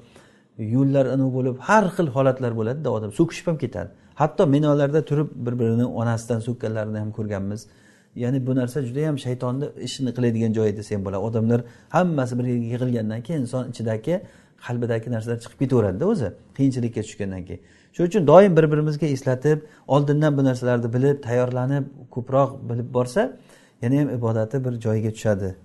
[0.75, 3.11] yo'llar anavi bo'lib har xil holatlar bo'ladida odam.
[3.19, 3.89] So'kishib ham ketadi.
[4.21, 7.61] Hatto minolarda turib bir birini onasidan so'kkanlarini ham ko'rganmiz.
[8.23, 11.21] Ya'ni bu narsa juda yam shaytonni ishini qiladigan joy desam bo'ladi.
[11.29, 11.59] Odamlar
[11.95, 14.15] hammasi bir yerga yig'ilgandan keyin inson ichidagi
[14.65, 16.29] qalbidagi narsalar chiqib ketaveradida o'zi.
[16.57, 17.61] Qiyinchilikka tushgandan keyin.
[17.95, 23.31] Shuning uchun doim bir birimizga eslatib oldindan bu narsalarni bilib tayyorlanib ko'proq bilib borsa
[23.81, 25.55] yana ham ibodati bir joyiga tushadi.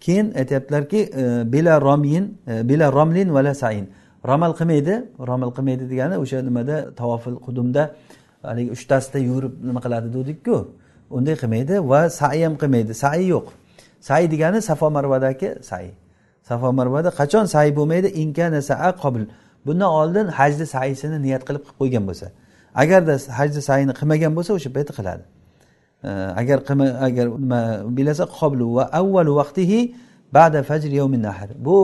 [0.00, 3.90] Keyin aytyaptilarki e, bila romyin e, bila romlin vala sain
[4.28, 4.94] romal qilmaydi
[5.28, 7.94] romal qilmaydi degani o'sha nimada tavofil qudumda
[8.42, 10.56] haligi uchtasida yurib nima qiladi degdikku
[11.10, 12.94] unday qilmaydi va sai ham qilmaydi.
[12.94, 13.46] Sai yo'q.
[14.00, 15.86] Sai degani safo marvadagi sai.
[16.48, 18.08] Safo marvada qachon sai bo'lmaydi?
[18.22, 19.24] Inkana saa qobil
[19.66, 22.26] bundan oldin hajni saisini niyat qilib qilib qo'ygan bo'lsa.
[22.82, 25.24] Agarda hajni sayini qilmagan bo'lsa o'sha payti qiladi.
[26.40, 26.58] Agar
[27.08, 27.60] agar nima
[27.96, 29.80] bilasa qoblu va avvalu vaqtihi
[30.36, 31.74] ba'da fajr yawmin nahr bu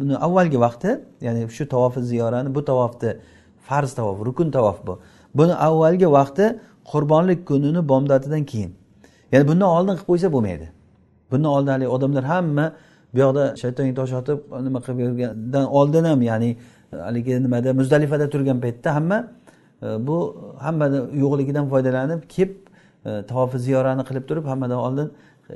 [0.00, 0.90] buni avvalgi vaqti
[1.26, 3.10] ya'ni shu tavofi ziyorani bu tavofni
[3.68, 4.94] farz tavof rukun tavof bu.
[5.38, 6.44] Buni avvalgi vaqti
[6.90, 8.72] qurbonlik kunini bomdodidan keyin.
[9.32, 10.66] Ya'ni bundan oldin qilib qo'ysa bo'lmaydi.
[11.30, 12.66] Bundan oldin haligi odamlar hamma
[13.12, 16.50] bu yoqda shaytonga tosh otib nima qilib yurgandan oldin ham ya'ni
[17.06, 19.18] haligi nimada muzdalifada turgan paytda hamma
[19.82, 20.16] e, bu
[20.64, 22.54] hammani yo'qligidan foydalanib kelib
[23.08, 25.08] e, tavofi ziyorani qilib turib hammadan oldin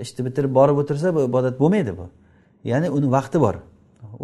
[0.05, 2.07] ishni bitirib borib o'tirsa bu ibodat bo'lmaydi bu.
[2.65, 3.57] Ya'ni uni vaqti bor.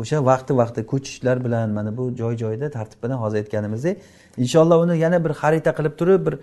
[0.00, 3.96] O'sha vaqti vaqti ko'chishlar bilan mana bu joy joyida tartib bilan hozir aytganimizdek
[4.44, 6.34] inshaalloh uni yana bir xarita qilib turib bir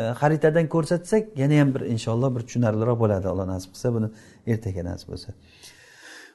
[0.00, 4.08] e, xaritadan ko'rsatsak yana ham bir inshaalloh bir tushunarliroq bo'ladi alloh nasib qilsa buni
[4.52, 5.28] ertaga nasib bo'lsa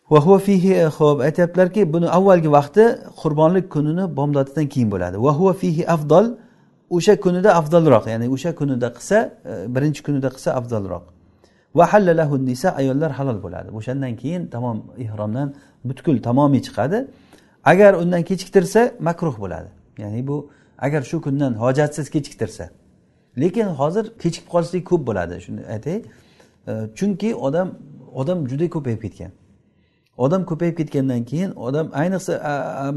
[0.09, 0.87] ho'p e,
[1.23, 2.83] aytyaptilarki buni avvalgi vaqti
[3.21, 5.17] qurbonlik kunini bomdodidan keyin bo'ladi.
[5.17, 6.25] Vahuva fihi afdol
[6.89, 11.03] o'sha kunida afzalroq ya'ni o'sha kunida qilsa e, birinchi kunida qilsa afzalroq
[11.75, 11.87] va
[12.39, 13.69] nisa ayollar halol bo'ladi.
[13.71, 15.53] O'shandan keyin tamom ihromdan
[15.83, 17.07] butkul tamomiy chiqadi.
[17.63, 19.69] Agar undan kechiktirsa makruh bo'ladi.
[19.97, 22.69] Ya'ni bu agar shu kundan hojatsiz kechiktirsa.
[23.37, 25.97] Lekin hozir kechikib qolishlik ko'p bo'ladi shuni aytay.
[26.67, 27.67] E, chunki odam
[28.13, 29.31] odam juda ko'payib ketgan.
[30.17, 32.33] Odam ko'payib ketgandan keyin odam ayniqsa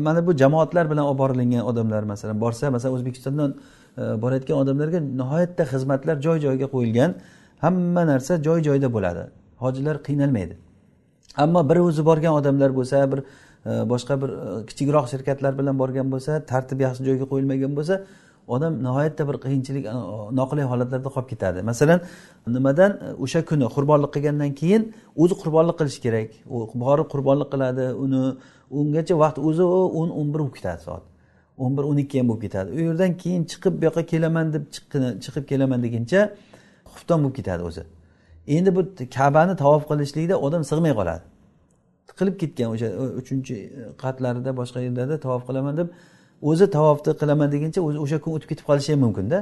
[0.06, 3.50] mana bu jamoatlar bilan olib borilingan odamlar masalan borsa masalan o'zbekistondan
[3.98, 7.14] e, borayotgan odamlarga nihoyatda xizmatlar joy joyiga qo'yilgan
[7.64, 9.22] hamma narsa joy joyida bo'ladi.
[9.64, 10.54] Hojilar qiynalmaydi.
[11.36, 16.06] Ammo bir o'zi borgan odamlar bo'lsa bir e, boshqa bir e, kichikroq shirkatlar bilan borgan
[16.14, 17.94] bo'lsa tartib yaxshi joyga qo'yilmagan bo'lsa
[18.54, 19.94] odam nihoyatda bir qiyinchilik e,
[20.40, 21.62] noqulay holatlarda qolib ketadi.
[21.70, 22.00] Masalan
[22.56, 24.82] nimadan e, o'sha kuni qurbonlik qilgandan keyin
[25.22, 26.28] o'zi qurbonlik qilishi kerak.
[26.54, 28.22] U borib qurbonlik qiladi uni
[28.78, 29.64] ungacha vaqt o'zi
[30.00, 31.04] o'n o'n bir bo'lib ketadi soat.
[31.62, 32.68] O'n bir o'n ikki ham bo'lib ketadi.
[32.76, 34.64] U yerdan keyin chiqib bu yoqqa kelaman deb
[35.24, 36.20] chiqib kelaman deguncha
[36.92, 37.82] xufton bo'lib ketadi o'zi.
[38.56, 38.82] Endi bu
[39.16, 41.22] kabani tavof qilishlikda odam sig'may qoladi.
[42.08, 43.54] Tiqilib ketgan o'sha e, uchinchi
[44.02, 45.88] qatlarida boshqa yerlarda tavof qilaman deb
[46.42, 49.38] o'zi tavofni qilaman deguncha o'zi o'sha kun o'tib ketib qolishi ham mumkinda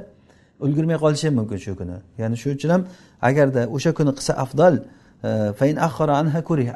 [0.61, 1.96] ulgurmay qolishi ham mumkin shu kuni.
[2.18, 2.82] Ya'ni shuning uchun ham
[3.28, 4.74] agarda o'sha kuni qilsa afzal
[5.24, 5.28] e,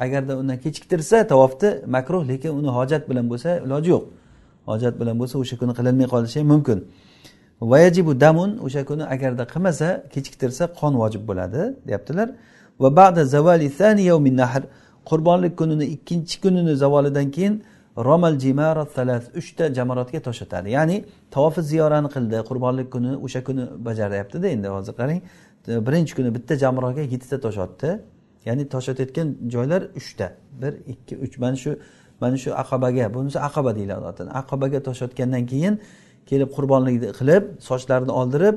[0.05, 4.03] agarda undan kechiktirsa tavofni makruh lekin uni hojat bilan bo'lsa iloji yo'q.
[4.71, 6.79] Hojat bilan bo'lsa o'sha kuni qilinmay qolishi ham mumkin.
[7.71, 12.27] Vayajibu damun o'sha kuni agarda qilmasa kechiktirsa qon vojib bo'ladi deyaptilar.
[12.81, 13.67] Va ba'da zavali
[14.41, 14.63] nahr
[15.09, 17.63] qurbonlik kunini ikkinchi kunini zavolidan keyin
[17.97, 23.63] romal jimara salas uchta jamoratga tosh otadi ya'ni tavofi ziyorani qildi qurbonlik kuni o'sha kuni
[23.85, 25.21] bajaryaptida endi hozir qarang.
[25.67, 27.99] Birinchi kuni bitta jamrohga yettita tosh otdi
[28.45, 30.27] ya'ni tosh otayotgan joylar uchta.
[30.61, 31.37] Bir ikki uch.
[31.37, 31.77] Mana shu
[32.21, 35.79] mana shu aqabaga bunisi aqaba deyiladi aqabaga tosh otgandan keyin
[36.29, 38.55] kelib qurbonlikni qilib sochlarini oldirib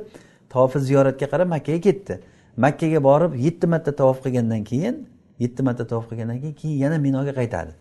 [0.48, 2.14] tavofi ziyoratga qarab makkaga ketdi.
[2.56, 4.94] Makkaga borib yetti marta tavof qilgandan keyin
[5.38, 7.72] yetti marta tavof qilgandan keyin keyin yana minoga qaytadi.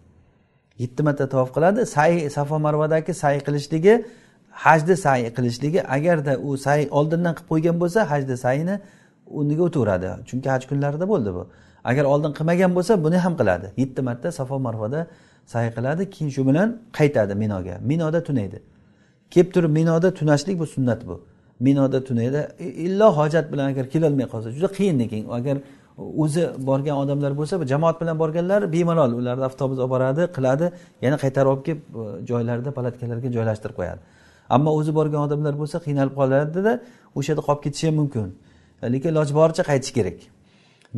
[0.80, 1.86] Yetti marta tavof qiladi.
[1.86, 4.06] Say safo marvadagi say qilishligi
[4.52, 8.76] hajni say qilishligi agarda u say oldindan qilib qo'ygan bo'lsa hajni sayini
[9.40, 11.44] uniga o'taveradi chunki haj kunlarida bo'ldi bu.
[11.90, 13.68] Agar oldin qilmagan bo'lsa buni ham qiladi.
[13.82, 15.08] Yetti marta safo marvada
[15.46, 16.68] say qiladi keyin shu bilan
[16.98, 17.76] qaytadi minoga.
[17.92, 18.60] Minoda tunaydi.
[19.32, 21.16] Kelib turib minoda tunashlik bu sunnat bu.
[21.60, 22.48] Minoda tunaydi.
[22.60, 25.58] Illo hojat bilan agar kelolmay qolsa juda qiyin lekin agar
[25.98, 30.72] o'zi borgan odamlar bo'lsa jamoat bilan borganlar bemalol ularni avtobus olib boradi qiladi
[31.02, 34.02] yana qaytarib olib kelib e, joylarida palatkalarga joylashtirib qo'yadi.
[34.56, 36.74] Ammo o'zi borgan odamlar bo'lsa qiynalib qoladida
[37.18, 38.28] o'sha yerda qolib ketishi ham mumkin.
[38.84, 40.18] E, lekin iloji boricha qaytish kerak.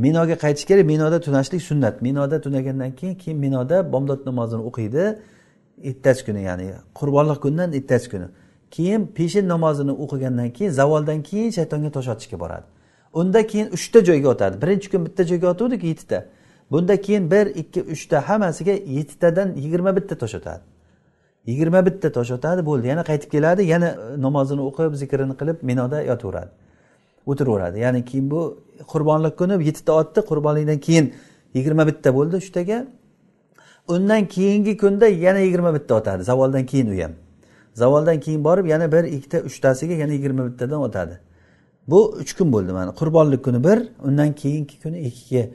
[0.05, 1.95] Minoga qaytish kerak minoda tunashlik sunnat.
[2.07, 5.03] Minoda tunagandan keyin keyin minoda bomdod namozini o'qiydi
[5.89, 6.67] ertasi kuni ya'ni
[6.99, 8.27] qurbonlik kunidan ertasi kuni.
[8.75, 12.67] Keyin peshin namozini o'qigandan keyin zavoldan keyin shaytonga tosh otishga boradi.
[13.17, 14.61] Unda keyin uchta joyga otadi.
[14.61, 16.25] Birinchi kun bitta joyga otuvdik yettita.
[16.71, 20.61] Bunda keyin bir ikki uchta hammasiga yettitadan yigirma bitta tosh otadi.
[21.45, 22.87] Yigirma bitta tosh otadi bo'ldi.
[22.87, 26.51] Yana qaytib keladi yana e, namozini o'qib zikrini qilib minoda yotaveradi.
[27.25, 27.79] O'tiraveradi.
[27.79, 28.41] Ya'ni keyin bu
[28.93, 31.13] qurbonlik kuni yettita otdi qurbonlikdan keyin
[31.53, 32.87] yigirma bitta bo'ldi uchtaga.
[33.87, 36.23] Undan keyingi kunda yana yigirma bitta otadi.
[36.23, 37.11] Zavoldan keyin u ham.
[37.73, 41.19] Zavoldan keyin borib yana bir ikkita uchtasiga yana yigirma bittadan otadi.
[41.87, 42.91] Bu uch kun bo'ldi mana.
[42.91, 45.49] Qurbonlik kuni bir undan keyingi kuni ikkiga.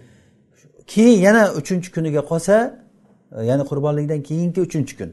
[0.87, 2.55] Keyin yana uchinchi kuniga qolsa
[3.37, 5.11] e, ya'ni qurbonlikdan keyingi uchinchi kun.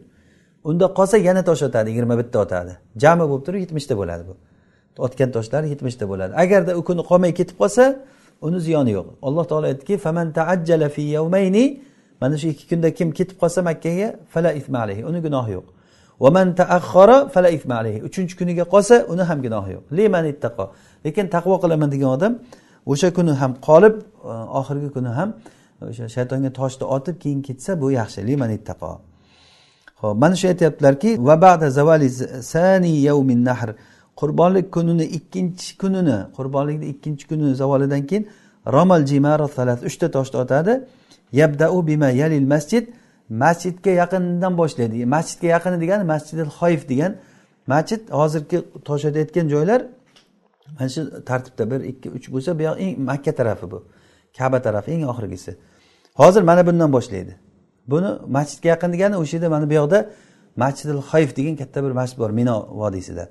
[0.64, 2.78] Unda qolsa yana tosh otadi yigirma bitta otadi.
[2.98, 4.34] Jami bo'lib turib yetmishta bo'ladi bu.
[5.06, 6.34] Otgan toshlari yetmishta bo'ladi.
[6.44, 7.84] Agarda u kuni qolmay ketib qolsa
[8.42, 9.08] uni ziyoni yo'q.
[9.28, 11.66] Alloh taolo aytdiki faman taajjala fi yawmayni
[12.22, 15.68] mana shu ikki kunda kim ketib qolsa makkaga fala isma alayhi uni gunohi yo'q.
[16.24, 19.84] Vaman taakhara fala isma alayhi uchinchi kuniga qolsa uni ham gunohi yo'q.
[19.98, 20.66] Liman ittaqo
[21.06, 22.34] lekin taqvo qilaman degan odam
[22.92, 23.96] o'sha kuni ham qolib
[24.32, 25.30] e, oxirgi kuni ham
[25.90, 28.92] o'sha shaytonga toshni otib keyin ketsa bu yaxshi liman ittaqo
[30.02, 32.10] ho'p mana shu aytyaptilarki va ba'da zavali
[32.54, 33.70] sani yavmin nahr.
[34.16, 38.28] Qurbonlik kunini ikkinchi kunini qurbonlikni ikkinchi kunini zavolidan keyin
[38.74, 40.74] romal jimara salat uchta toshni otadi.
[41.32, 42.88] Yabdau bima yalil masjid.
[43.30, 45.06] Masjidga yaqindan boshlaydi.
[45.16, 47.12] Masjidga yaqini degani masjidil xoyif degan
[47.68, 48.02] masjid.
[48.20, 49.82] Hozirgi toshada aytgan joylar
[50.76, 53.80] mana shu tartibda bir ikki uch bo'lsa bu yoq eng makka tarafi bu.
[54.38, 55.52] Kaba tarafi eng oxirgisi.
[56.22, 57.34] Hozir mana bundan boshlaydi.
[57.92, 60.00] Buni masjidga yaqin degani o'sha yerda mana bu yoqda
[60.64, 63.24] masjidil xoyif degan katta bir masjid bor mino vodiysida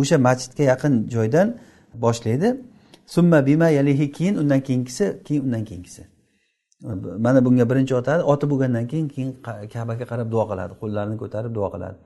[0.00, 1.48] o'sha masjidga yaqin joydan
[2.04, 2.48] boshlaydi.
[3.14, 6.02] Summa bima yalihi keyin undan keyingisi keyin undan keyingisi.
[7.18, 9.30] Mana bunga birinchi otadi oti bo'lgandan keyin keyin
[9.74, 11.96] kabaga qarab duo qiladi qo'llarini ko'tarib duo qiladi.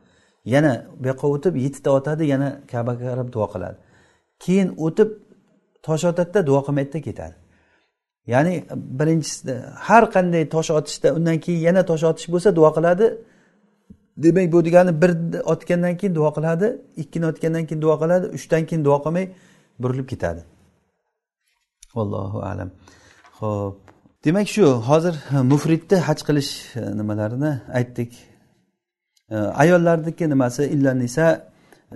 [0.55, 3.77] Yana bu yoqqa o'tib yettita otadi yana kabaga qarab duo qiladi.
[4.45, 5.11] Keyin o'tib
[5.87, 7.37] tosh otadida duo qilmaydida ketadi.
[8.33, 8.55] Ya'ni
[8.99, 9.55] birinchisida
[9.87, 13.07] har qanday tosh otishda undan keyin yana tosh otish bo'lsa duo qiladi.
[14.25, 15.11] Demak bu degani bir
[15.53, 16.67] otgandan keyin duo qiladi
[17.03, 19.27] ikkini otgandan keyin duo qiladi uchdan keyin duo qilmay
[19.83, 20.43] burilib ketadi.
[22.03, 22.71] Allohu alam.
[23.41, 23.77] Ho'p
[24.25, 28.13] demak shu hozir e, mufridni haj qilish e, nimalarini aytdik.
[29.35, 31.27] E, ayollarniki nimasi illa nisa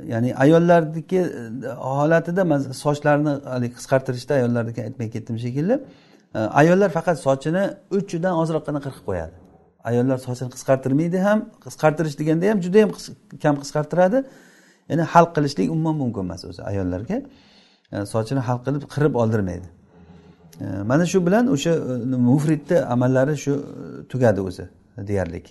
[0.06, 5.74] ya'ni ayollarniki e, holatida holatida sochlarini haligi qisqartirishda ayollarniki aytmay ketdim shekilli
[6.34, 7.64] e, ayollar faqat sochini
[7.98, 9.34] uchidan ozroqgina qirqib qo'yadi.
[9.90, 12.90] Ayollar sochini qisqartirmaydi ham qisqartirish deganda ham juda yam
[13.42, 14.18] kam qisqartiradi.
[14.90, 17.16] Ya'ni halq qilishlik umuman mumkin emas o'zi ayollarga.
[17.92, 19.68] E, sochini halq qilib qirib oldirmaydi.
[20.90, 21.94] Mana shu bilan o'sha e,
[22.30, 23.52] mufridni amallari shu
[24.12, 24.64] tugadi o'zi
[25.10, 25.46] deyarlik.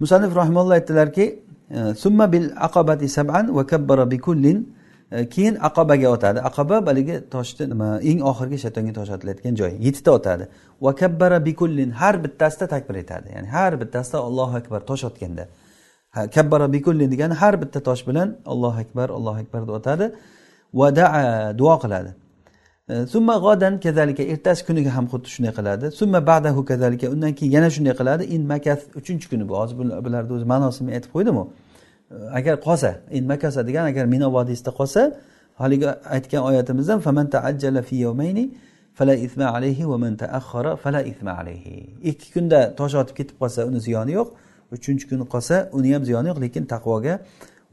[0.00, 1.24] Musannif rahimalloh aytdilarki
[1.96, 4.58] summa bil aqabati sab'an va kabbara bi kullin.
[5.34, 6.38] Keyin aqobaga otadi.
[6.48, 10.44] Aqoba haligi toshni nima eng oxirgi shaytonga tosh otilayotgan joy yettita otadi.
[10.82, 15.44] Va kabbara bi kullin har bittasida takbir aytadi ya'ni har bittasida allohu akbar tosh otganda.
[16.34, 20.06] Kabbara bi kullin degani har bitta tosh bilan allohu akbar allohu akbar deb otadi.
[20.74, 22.10] Va daa duo qiladi.
[22.90, 25.86] E, summa g'odan kazalika ertasi kuniga ham xuddi shunday qiladi.
[26.00, 28.24] Summa ba'dahu kazalika undan keyin yana shunday qiladi.
[28.34, 29.54] In makas uchinchi kuni bu.
[29.60, 31.42] Hozir bularni o'zi ma'nosini aytib qo'ydimu?
[31.46, 35.02] E, agar qolsa in makasa degan agar mino vodiysida qolsa
[35.60, 38.44] haligi aytgan oyatimizdan faman taajjala fi yawmayni
[38.98, 41.76] fala isma alayhi va man taakhara fala isma alayhi.
[42.10, 44.28] Ikki kunda tosh otib ketib qolsa uni ziyoni yo'q.
[44.76, 47.14] Uchinchi kuni qolsa uni ham ziyoni yo'q lekin taqvoga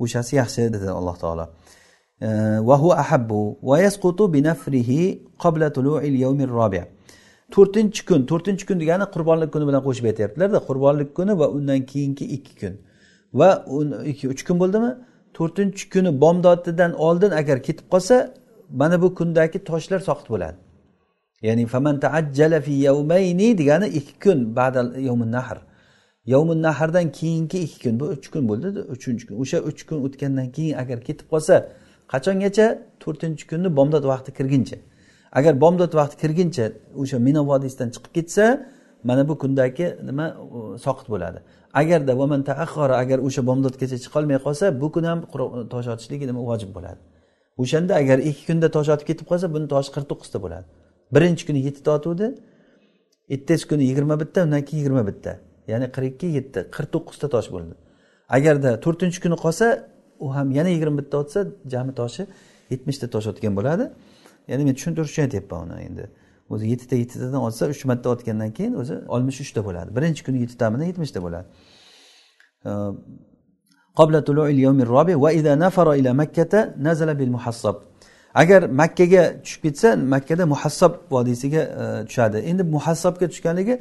[0.03, 1.45] o'shasi yaxshi dedi alloh taolo.
[7.55, 12.25] to'rtinchi kun to'rtinchi kun degani qurbonlik kuni bilan qo'shib aytyaptilarda qurbonlik kuni va undan keyingi
[12.35, 12.73] ikki kun.
[13.39, 13.49] Va
[14.11, 14.91] ikki uch kun bo'ldimi?
[15.37, 18.15] To'rtinchi kuni bomdodidan oldin agar ketib qolsa
[18.79, 20.57] mana bu kundagi toshlar soqit bo'ladi.
[21.47, 25.57] Ya'ni faman taajjala fi yawmayni degani ikki kun badal yovmin nahr
[26.33, 29.35] yovmin nahrdan keyingi ikki kun bu uch kun bo'ldi uchinchi kun.
[29.43, 31.55] O'sha uch kun o'tgandan keyin agar ketib qolsa
[32.11, 32.67] qachongacha?
[33.03, 34.77] To'rtinchi kunni bomdod vaqti kirguncha.
[35.37, 36.65] Agar bomdod vaqti kirguncha
[37.01, 38.45] o'sha mino vodiysidan chiqib ketsa
[39.03, 40.25] mana bu kundagi nima
[40.85, 41.39] soqit bo'ladi.
[41.81, 45.19] Agarda vaman taaxora agar o'sha bomdodgacha chiqolmay qolsa bu kun ham
[45.73, 46.99] tosh otishlik nima vojib bo'ladi.
[47.61, 50.65] O'shanda agar ikki kunda tosh otib ketib qolsa buni toshi qirq to'qqizta bo'ladi.
[51.15, 52.27] Birinchi kuni yettita otuvdi
[53.35, 55.31] ertasi kuni yigirma bitta undan keyin yigirma bitta.
[55.71, 57.73] Ya'ni qirq ikki yetti qirq to'qqizta tosh bo'ldi.
[58.37, 59.65] Agarda to'rtinchi kuni qolsa
[60.25, 61.39] u ham yana yigirma bitta otsa
[61.73, 62.23] jami toshi
[62.71, 63.85] yetmishta tosh otgan bo'ladi.
[64.49, 66.05] Ya'ni men tushuntirish uchun aytyapman uni endi.
[66.53, 69.89] O'zi yettita yettitadan otsa uch marta otgandan keyin o'zi oltmish uchta bo'ladi.
[69.97, 71.47] Birinchi kuni yettitamidan yetmishta bo'ladi.
[72.65, 72.93] Ehm,
[78.41, 82.37] Agar makkaga tushib ketsa makkada muhassab vodiysiga ehm, tushadi.
[82.37, 83.75] Endi muhassabga tushganligi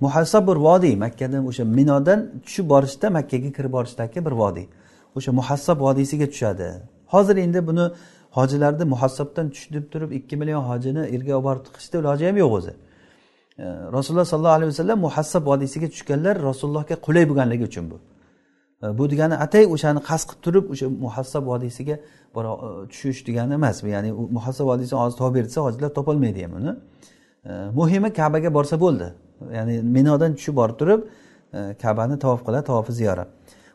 [0.00, 4.66] muhassab bir vodiy makkada o'sha minodan tushib borishda makkaga kirib borishdagi bir vodiy.
[5.16, 6.68] O'sha muhassab vodiysiga tushadi.
[7.14, 7.84] Hozir endi buni
[8.36, 12.72] hojilarni muhassabdan tushib turib ikki million hojini yerga olib borib tiqishni iloji ham yo'q o'zi.
[13.58, 13.64] E,
[13.96, 17.96] Rasululloh sollallohu alayhi vasallam muhassab vodiysiga tushganlar rasulullohga qulay bo'lganligi uchun bu.
[18.82, 21.94] E, bu degani atay o'shani qasd qilib turib o'sha muhassab vodiysiga
[22.38, 22.40] e,
[22.92, 23.76] tushish degani emas.
[23.96, 26.72] Ya'ni muhassab vodiysini hozir topib bersa hojilar topolmaydi ham uni.
[27.78, 29.08] Muhimi kabaga borsa bo'ldi.
[29.58, 31.00] Ya'ni minodan tushib borib turib
[31.82, 32.92] kabani tavof qiladi tavofi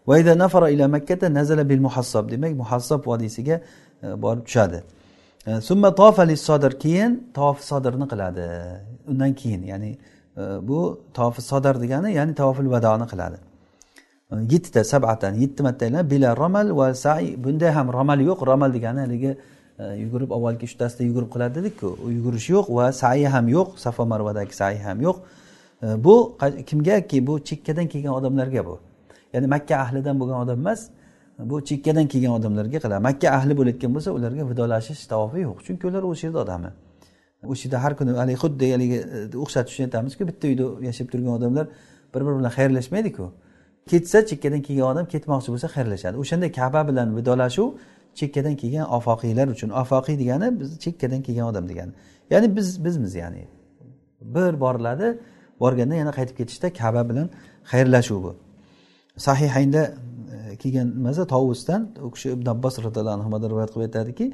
[0.09, 3.61] vayda nafara ila makkata nazala bil muhassob demak muhassob vodiysiga
[4.03, 4.79] e, borib tushadi.
[5.47, 8.45] E, summa tofa sodir keyin tof sodirni qiladi.
[9.11, 9.91] Undan keyin ya'ni
[10.37, 10.79] e, bu
[11.13, 13.37] tofi sodar degani ya'ni tofil vadoni qiladi.
[14.53, 18.39] Yettita sabatan yetti marta aylanib bila romal va sai bunda ham romal yo'q.
[18.49, 19.31] Romal degani haligi
[20.03, 21.89] yugurib avvalgi uchtasida yugurib qiladi dedikku.
[22.05, 23.69] U yugurish yo'q va sai ham yo'q.
[23.83, 25.17] Safo marvadagi sai ham yo'q.
[26.05, 26.15] Bu
[26.69, 27.17] kimgaki?
[27.27, 28.75] Bu chekkadan kelgan odamlarga bu.
[29.33, 30.81] Ya'ni makka ahlidan bo'lgan odam emas
[31.39, 35.57] bu chekkadan kelgan odamlarga qiladi makka ahli bo'layotgan bo'lsa ularga vidolashish tavofi yo'q.
[35.65, 36.69] Chunki ular o'sha yerda odami
[37.51, 37.67] o'sha e.
[37.67, 41.65] yerda har kuni haligi xuddi haligi e, o'xshatish uchun aytamizku bitta uyda yashab turgan odamlar
[42.13, 43.25] bir biri bilan xayrlashmaydiku.
[43.91, 46.15] Ketsa chekkadan kelgan odam ketmoqchi bo'lsa xayrlashadi.
[46.23, 47.67] O'shanda kaba bilan vidolashuv
[48.19, 49.69] chekkadan kelgan ofoqiylar uchun.
[49.81, 51.91] Ofoqiy degani biz chekkadan kelgan odam degani.
[52.31, 53.43] Ya'ni biz bizmiz ya'ni.
[54.35, 55.07] Bir boriladi
[55.59, 57.27] borganda yana qaytib ketishda kaba bilan
[57.71, 58.31] xayrlashuv bu.
[59.27, 59.81] Sahihaynda
[60.51, 64.27] e, kelgan nimasi tovusdan u kishi ibn abbos roziyallohu anhudan rivoyat qilib aytadiki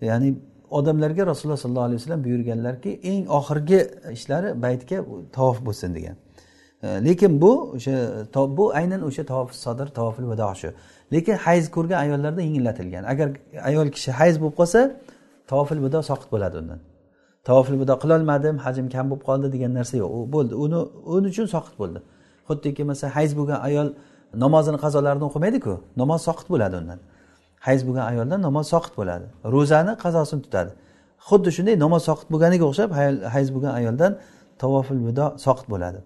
[0.00, 0.28] ya'ni
[0.70, 3.80] odamlarga rasululloh sollallohu alayhi vasallam buyurganlarki eng oxirgi
[4.12, 6.16] ishlari baytga tavof bo'lsin degan.
[6.82, 7.96] E, lekin bu o'sha
[8.58, 10.68] bu aynan o'sha tavof sodir tavofil vado shu.
[11.12, 13.04] Lekin hayz ko'rgan ayollarda yengillatilgan.
[13.12, 13.28] Agar
[13.62, 14.80] ayol kishi hayz bo'lib qolsa
[15.50, 16.80] tavofil vido soqit bo'ladi undan.
[17.46, 20.10] Tavofil vido qilolmadim hajm kam bo'lib qoldi degan narsa yo'q.
[20.16, 20.54] U bo'ldi.
[20.64, 20.78] Uni
[21.14, 21.98] uni uchun soqit bo'ldi.
[22.48, 23.88] Xuddiki masalan hayz bo'lgan ayol
[24.44, 25.72] namozini qazolarini o'qimaydiku
[26.02, 26.98] namoz soqit bo'ladi undan.
[27.66, 29.26] Hayz bo'lgan ayoldan namoz soqit bo'ladi.
[29.54, 30.70] Ro'zani qazosini tutadi.
[31.28, 32.90] Xuddi shunday namoz soqit bo'lganiga o'xshab
[33.34, 34.12] hayz bo'lgan ayoldan
[34.62, 36.00] tavofil vido soqit bo'ladi.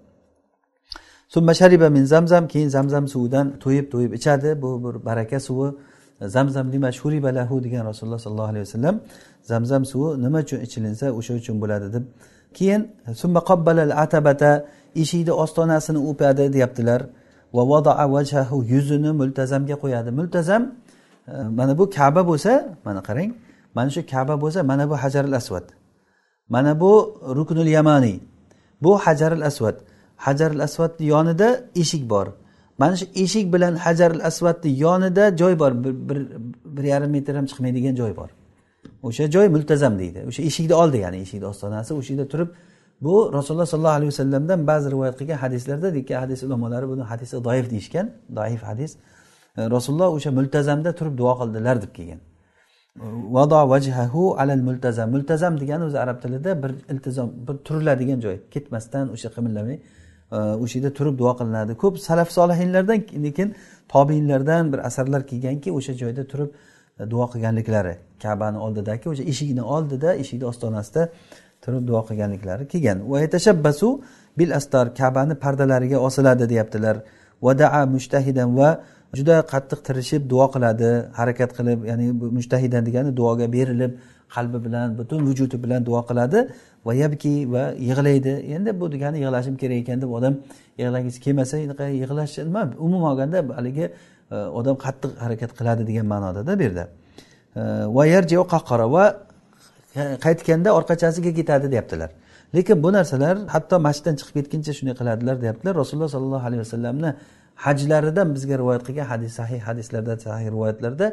[1.34, 4.48] Summa shariba min zamzam keyin zamzam suvidan to'yib to'yib ichadi.
[4.62, 5.68] Bu bir baraka suvi.
[6.28, 9.00] Zamzam lima shuriba lahu degan rasululloh sollallohu alayhi vasallam
[9.42, 12.04] zamzam suvi nima uchun ichilinsa o'sha uchun bo'ladi deb.
[12.56, 12.80] Keyin
[13.14, 14.52] summa qobbalal atabata
[15.02, 17.00] eshikni ostonasini o'padi deyaptilar.
[17.56, 20.10] Va vadaa vajhahu yuzini multazamga qo'yadi.
[20.18, 20.62] Multazam
[21.28, 22.52] e, mana bu kaba bo'lsa
[22.84, 23.30] mana qarang
[23.76, 25.66] mana shu kaba bo'lsa mana bu hajaril asvad
[26.54, 26.92] mana bu
[27.38, 28.16] ruknul yamaniy
[28.82, 29.76] bu hajaril asvad
[30.26, 31.48] hajaril asvadni yonida
[31.82, 32.26] eshik bor.
[32.80, 35.72] Mana shu eshik bilan hajarul asvadni yonida joy bor.
[35.84, 36.18] Bir, bir,
[36.76, 38.30] bir yarim metr ham chiqmaydigan joy bor.
[39.02, 40.24] O'sha joy multazam deydi.
[40.28, 42.48] O'sha eshikni oldi ya'ni eshikni ostonasi o'sha yerda turib
[43.04, 47.70] bu rasululloh sollallohu alayhi vasallamdan ba'zi rivoyat qilgan hadislarda lekin hadis ulamolari buni hadisi doif
[47.70, 48.06] deyishgan
[48.38, 48.90] doif hadis.
[49.58, 52.20] E, rasululloh o'sha multazamda turib duo qildilar deb kelgan.
[53.36, 55.10] Vado vajhahu alal multazam.
[55.10, 58.36] Multazam degani o'zi arab tilida bir iltizom bir turiladigan joy.
[58.54, 59.76] Ketmasdan o'sha qimillamay
[60.36, 61.72] o'sha yerda turib duo qilinadi.
[61.82, 63.54] Ko'p salaf solihinlardan lekin
[63.88, 66.50] tobiinlardan bir asarlar kelganki o'sha joyda turib
[67.00, 71.02] e, duo qilganliklari kabani oldidagi o'sha eshikni oldida eshikni ostonasida
[71.64, 72.98] turib duo qilganliklari kelgan.
[74.38, 76.96] Bil astar kabani pardalariga osiladi deyaptilar.
[77.42, 78.68] Vadaa mushtahidan va
[79.18, 82.06] juda qattiq tirishib duo qiladi harakat qilib ya'ni
[82.36, 83.92] mushtahidan degani duoga berilib
[84.34, 86.40] qalbi bilan butun vujudi bilan duo qiladi.
[86.86, 88.32] Va yabki va yig'laydi.
[88.56, 90.34] Endi bu degani yig'lashim kerak ekan deb odam
[90.80, 92.62] yig'lagisi kelmasa unaqa yig'lash nima?
[92.86, 93.86] Umuman olganda haligi
[94.34, 96.84] e, odam qattiq harakat qiladi degan ma'nodada bu yerda
[97.60, 97.62] e,
[97.96, 99.04] va yarjiu qaqqara va
[100.26, 102.10] qaytganda orqachasiga ketadi deyaptilar.
[102.56, 105.74] Lekin bu narsalar hatto masjiddan chiqib ketguncha shunday qiladilar deyaptilar.
[105.82, 107.10] Rasululloh sollallohu alayhi vasallamni
[107.66, 111.06] hajlaridan bizga rivoyat qilgan hadis sahih hadislarda sahih rivoyatlarda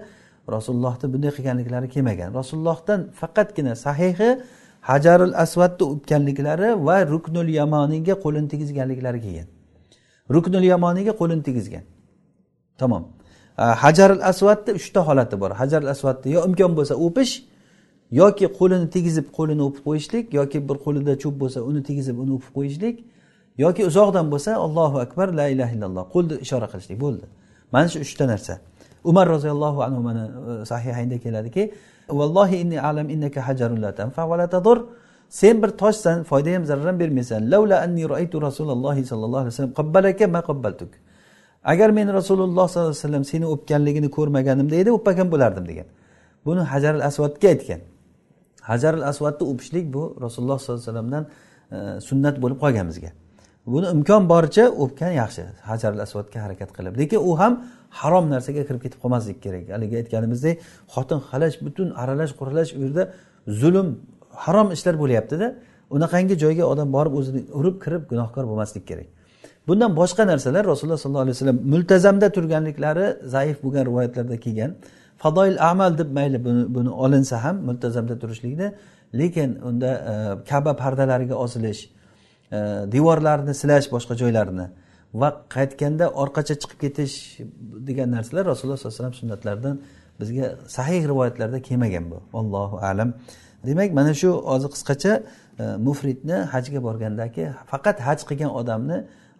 [0.55, 2.29] rasulullohni bunday qilganliklari kelmagan.
[2.39, 4.29] Rasulullohdan faqatgina sahihi
[4.89, 9.47] hajarul asvadni o'pganliklari va ruknul yamoniyga qo'lini tegizganliklari kelgan.
[10.35, 11.83] Ruknul yamoniyga qo'lini tegizgan.
[12.81, 13.03] Tamom.
[13.83, 15.51] Hajarul asvadni uchta holati bor.
[15.61, 17.33] Hajarul asvadni yo imkon bo'lsa o'pish
[18.21, 22.51] yoki qo'lini tegizib qo'lini o'pib qo'yishlik yoki bir qo'lida cho'p bo'lsa uni tegizib uni o'pib
[22.57, 22.95] qo'yishlik
[23.63, 26.97] yoki uzoqdan bo'lsa allohu akbar la ilaha illalloh qo'lni ishora qilishlik.
[27.05, 27.25] Bo'ldi.
[27.73, 28.53] Mana shu uchta narsa.
[29.03, 30.23] Umar roziyallohu anhu mana
[30.61, 31.73] e, sahihaynda keladiki
[32.09, 34.77] vallohi inni alam innaka hajarun la tanfa va la tadur.
[35.29, 37.51] Sen bir toshsan foyda ham zarar ham bermaysan.
[37.51, 40.91] Lavla anni roaytu rasululloh sollallohu alayhi vasallam qabbalaka ma qabbaltuk.
[41.63, 45.87] Agar men rasululloh sollallohu alayhi vasallam seni o'pganligini ko'rmaganimda edi o'pmagan bo'lardim degan.
[46.45, 47.81] Buni hajaril asvadga aytgan.
[48.61, 51.23] Hajaril asvadni o'pishlik bu rasululloh sollallohu alayhi vasallamdan
[51.75, 53.11] e, sunnat bo'lib qolgan bizga.
[53.73, 55.43] Buni imkon boricha o'pgan yaxshi.
[55.69, 56.93] Hajaril asvadga harakat qilib.
[57.01, 57.53] Lekin u ham
[57.89, 59.65] harom narsaga kirib ketib qolmaslik kerak.
[59.75, 60.55] Haligi aytganimizdek
[60.93, 63.03] xotin xalaj butun aralash quralash u yerda
[63.61, 63.87] zulm
[64.43, 65.47] harom ishlar bo'lyaptida.
[65.95, 69.07] Unaqangi joyga odam borib o'zini urib kirib gunohkor bo'lmaslik kerak.
[69.67, 74.71] Bundan boshqa narsalar rasululloh sollallohu alayhi vasallam multazamda turganliklari zaif bo'lgan rivoyatlarda kelgan.
[75.17, 78.67] Fadoil amal deb mayli buni buni olinsa ham multazamda turishlikni
[79.19, 80.13] lekin unda e,
[80.49, 81.81] kaba pardalariga osilish
[82.51, 82.57] e,
[82.95, 84.67] devorlarni silash boshqa joylarini
[85.13, 87.15] va qaytganda orqacha chiqib ketish
[87.87, 89.75] degan narsalar rasululloh sollallohu alayhi vasallam sunnatlaridan
[90.19, 92.21] bizga sahih rivoyatlarda kelmagan bu.
[92.33, 93.13] Allohu alam.
[93.65, 95.23] Demak mana shu hozir qisqacha
[95.59, 98.97] e, mufridni hajga borgandagi faqat haj qilgan odamni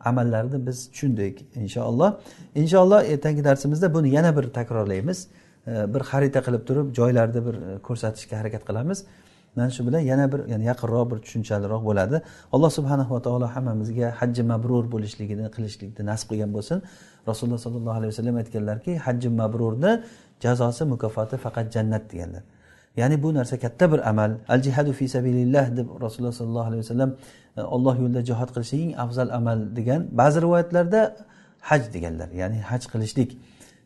[0.10, 2.10] amallarini biz tushundik inshaalloh.
[2.56, 5.28] Inshaalloh ertangi darsimizda buni yana bir takrorlaymiz.
[5.68, 9.06] E, bir xarita qilib turib joylarni bir e, ko'rsatishga harakat qilamiz.
[9.58, 12.18] Mana shu bilan yana bir yani yaqinroq bir tushunchaliroq bo'ladi.
[12.56, 16.78] Alloh subhanahu va taolo hammamizga hajji mabrur bo'lishligini qilishlikni nasib qilgan bo'lsin.
[17.30, 19.92] Rasululloh sollallohu alayhi vasallam aytganlarki hajji mabrurni
[20.44, 22.44] jazosi mukofoti faqat jannat deganlar.
[22.98, 24.32] Ya'ni bu narsa katta bir amal.
[24.48, 27.10] Al jihadu fi sabilillah deb rasululloh sollallohu alayhi vasallam
[27.58, 31.02] e, alloh olloh yo'lida jihod qilishlik eng afzal amal degan ba'zi rivoyatlarda
[31.70, 32.30] haj deganlar.
[32.42, 33.30] Ya'ni haj qilishlik.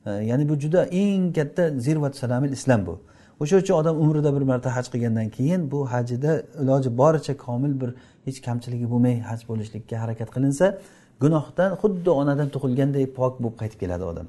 [0.05, 2.95] E, ya'ni bu juda eng katta zirvat salamil islom bu.
[3.41, 6.31] O'sha uchun odam umrida bir marta haj qilgandan keyin bu hajida
[6.63, 7.89] iloji boricha komil bir
[8.25, 10.65] hech kamchiligi bo'lmay haj bo'lishlikka harakat qilinsa
[11.23, 14.27] gunohdan xuddi onadan tug'ilganday pok bo'lib qaytib keladi odam.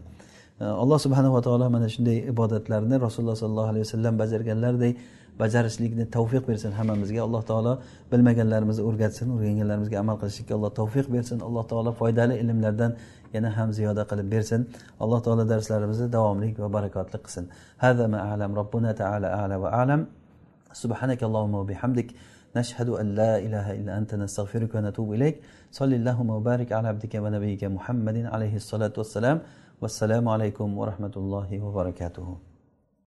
[0.83, 4.95] Alloh subhanava taolo mana shunday ibodatlarni rasululloh sollallohu alayhi vasallam bajarganlaridek
[5.43, 7.21] bajarishlikni tavfiq bersin hammamizga.
[7.27, 7.73] Alloh taolo
[8.13, 11.39] bilmaganlarimizni o'rgatsin o'rganganlarimizga amal qilishlikka alloh tavfiq bersin.
[11.49, 12.91] Alloh taolo foydali ilmlardan
[13.35, 14.61] yana ham ziyoda qilib bersin.
[15.03, 17.47] Alloh taolo darslarimizni davomli va barakotli qilsin.
[17.79, 20.01] هذا ما أعلم ربنا تعالى أعلى وأعلم
[20.83, 22.09] سبحانك اللهم وبحمدك
[22.57, 25.37] نشهد أن لا إله إلا أنت نستغفرك ونتوب إليك
[25.79, 29.39] صلى اللهم وبارك على عبدك ونبيك محمد عليه الصلاة والسلام
[29.83, 32.52] والسلام عليكم ورحمة الله وبركاته